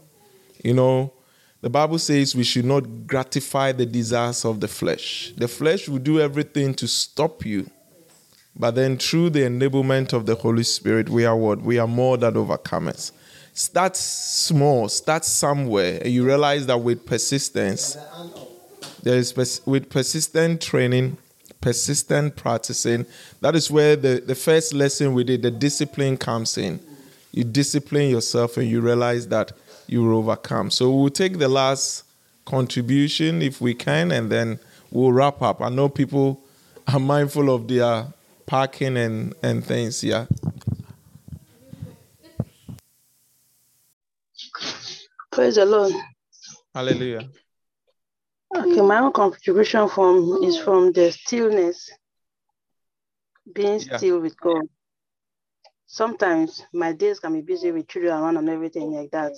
[0.63, 1.13] You know,
[1.61, 5.33] the Bible says we should not gratify the desires of the flesh.
[5.37, 7.69] The flesh will do everything to stop you
[8.57, 11.61] But then through the enablement of the Holy Spirit, we are what?
[11.61, 13.11] We are more than overcomers.
[13.53, 17.97] Start small, start somewhere, and you realize that with persistence,
[19.03, 21.17] there is pers- with persistent training,
[21.65, 23.07] persistent practicing,
[23.41, 26.79] that is where the, the first lesson we did, the discipline comes in.
[27.31, 29.51] You discipline yourself and you realize that
[29.87, 30.69] you will overcome.
[30.69, 32.03] So we'll take the last
[32.45, 34.59] contribution if we can, and then
[34.91, 35.59] we'll wrap up.
[35.59, 36.39] I know people
[36.87, 38.05] are mindful of their
[38.45, 40.27] parking and, and things, yeah.
[45.31, 45.93] Praise the Lord.
[46.75, 47.27] Hallelujah.
[48.53, 51.91] Okay, my own contribution from is from the stillness,
[53.53, 53.97] being Yeah.
[53.97, 54.67] still with God.
[55.87, 59.33] Sometimes my days can be busy with children around and everything like that.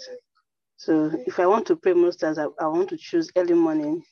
[0.78, 4.04] So if I want to pray most times, I, I want to choose early morning.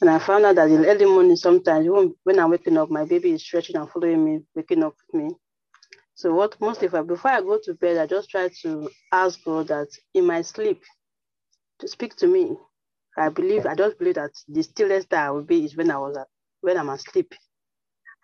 [0.00, 3.04] And I found out that in early morning, sometimes even when I'm waking up, my
[3.04, 5.34] baby is stretching and following me, waking up with me.
[6.14, 9.42] So what mostly if I, before I go to bed, I just try to ask
[9.44, 10.82] God that in my sleep
[11.78, 12.56] to speak to me.
[13.18, 15.98] I believe I just believe that the stillest that I will be is when I
[15.98, 16.28] was at,
[16.62, 17.34] when I'm asleep.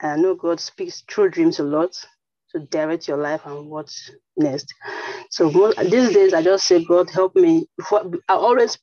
[0.02, 1.93] And I know God speaks through dreams a lot
[2.52, 4.74] to direct your life and what's next.
[5.31, 7.69] So mo- these days I just say, God help me.
[7.78, 8.78] Before I always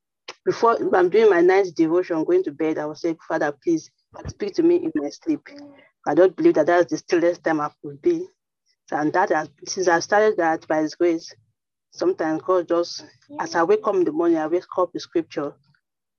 [0.45, 3.91] before I'm doing my night devotion, going to bed, I will say, Father, please
[4.27, 5.41] speak to me in my sleep.
[6.07, 8.27] I don't believe that that's the stillest time I could be.
[8.91, 11.33] And that has, since I started that by His grace,
[11.91, 13.05] sometimes God just,
[13.39, 15.53] as I wake up in the morning, I wake up with scripture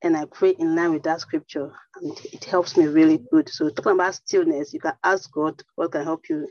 [0.07, 1.73] and I pray in line with that scripture.
[1.97, 3.49] And it helps me really good.
[3.49, 6.49] So talking about stillness, you can ask God what can help you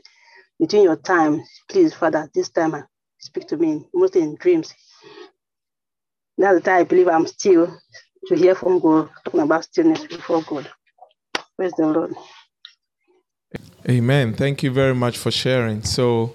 [0.60, 1.42] between your time.
[1.68, 2.82] Please, Father, this time uh,
[3.18, 4.74] speak to me, mostly in dreams.
[6.38, 7.76] That's the time I believe I'm still
[8.26, 10.70] to hear from God, talking about stillness before God.
[11.56, 12.14] Praise the Lord.
[13.88, 14.34] Amen.
[14.34, 15.82] Thank you very much for sharing.
[15.82, 16.34] So,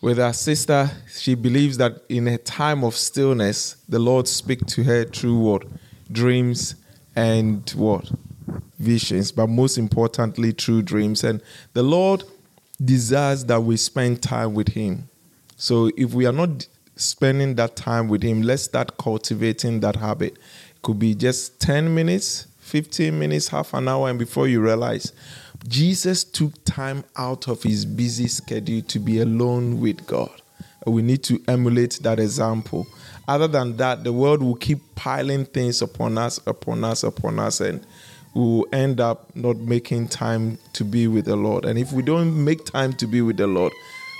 [0.00, 4.82] with our sister, she believes that in a time of stillness, the Lord speak to
[4.82, 5.64] her through what?
[6.10, 6.74] Dreams
[7.16, 8.10] and what?
[8.78, 11.24] Visions, but most importantly, true dreams.
[11.24, 12.24] And the Lord
[12.82, 15.08] desires that we spend time with Him.
[15.56, 20.34] So, if we are not spending that time with Him, let's start cultivating that habit.
[20.34, 25.12] It could be just 10 minutes, 15 minutes, half an hour, and before you realize,
[25.66, 30.30] Jesus took time out of his busy schedule to be alone with God.
[30.86, 32.86] We need to emulate that example.
[33.28, 37.60] Other than that, the world will keep piling things upon us, upon us, upon us,
[37.60, 37.84] and
[38.34, 41.66] we will end up not making time to be with the Lord.
[41.66, 43.72] And if we don't make time to be with the Lord,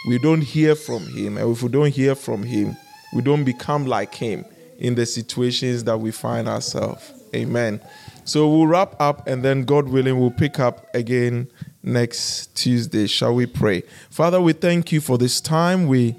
[0.07, 1.39] we don't hear from Him.
[1.39, 2.77] And if we don't hear from Him,
[3.15, 4.45] we don't become like Him
[4.79, 7.13] in the situations that we find ourselves.
[7.35, 7.81] Amen.
[8.25, 11.49] So we'll wrap up and then, God willing, we'll pick up again
[11.83, 13.07] next Tuesday.
[13.07, 13.85] Shall we pray?
[14.11, 15.87] Father, we thank you for this time.
[15.87, 16.15] We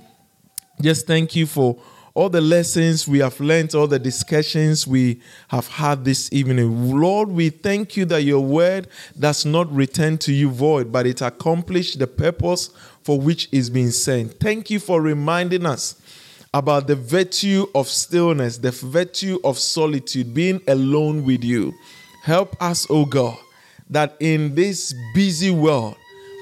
[0.82, 1.80] just thank you for
[2.14, 7.00] all the lessons we have learned, all the discussions we have had this evening.
[7.00, 8.88] Lord, we thank you that your word
[9.18, 12.72] does not return to you void, but it accomplished the purpose
[13.04, 14.40] for which it's been sent.
[14.40, 16.02] Thank you for reminding us
[16.54, 21.74] about the virtue of stillness, the virtue of solitude, being alone with you.
[22.24, 23.38] Help us, O God,
[23.90, 25.96] that in this busy world,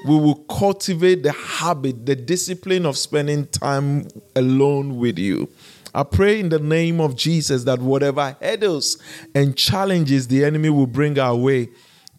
[0.08, 5.50] we will cultivate the habit, the discipline of spending time alone with you.
[5.94, 8.98] I pray in the name of Jesus that whatever hurdles
[9.34, 11.70] and challenges the enemy will bring our way,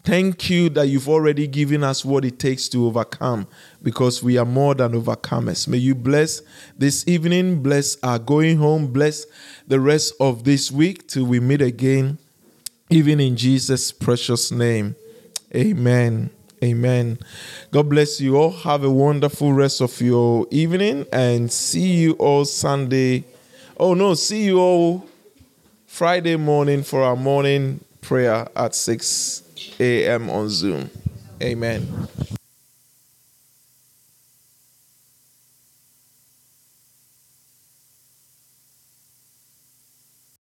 [0.03, 3.47] thank you that you've already given us what it takes to overcome
[3.81, 5.67] because we are more than overcomers.
[5.67, 6.41] May you bless
[6.77, 9.25] this evening, bless our going home, bless
[9.67, 12.17] the rest of this week till we meet again,
[12.89, 14.95] even in Jesus' precious name.
[15.55, 16.31] Amen.
[16.63, 17.19] Amen.
[17.71, 18.51] God bless you all.
[18.51, 23.23] Have a wonderful rest of your evening and see you all Sunday.
[23.77, 25.07] Oh, no, see you all
[25.87, 30.29] Friday morning for our morning prayer at 6 a.m.
[30.29, 30.89] on Zoom.
[31.41, 32.07] Amen.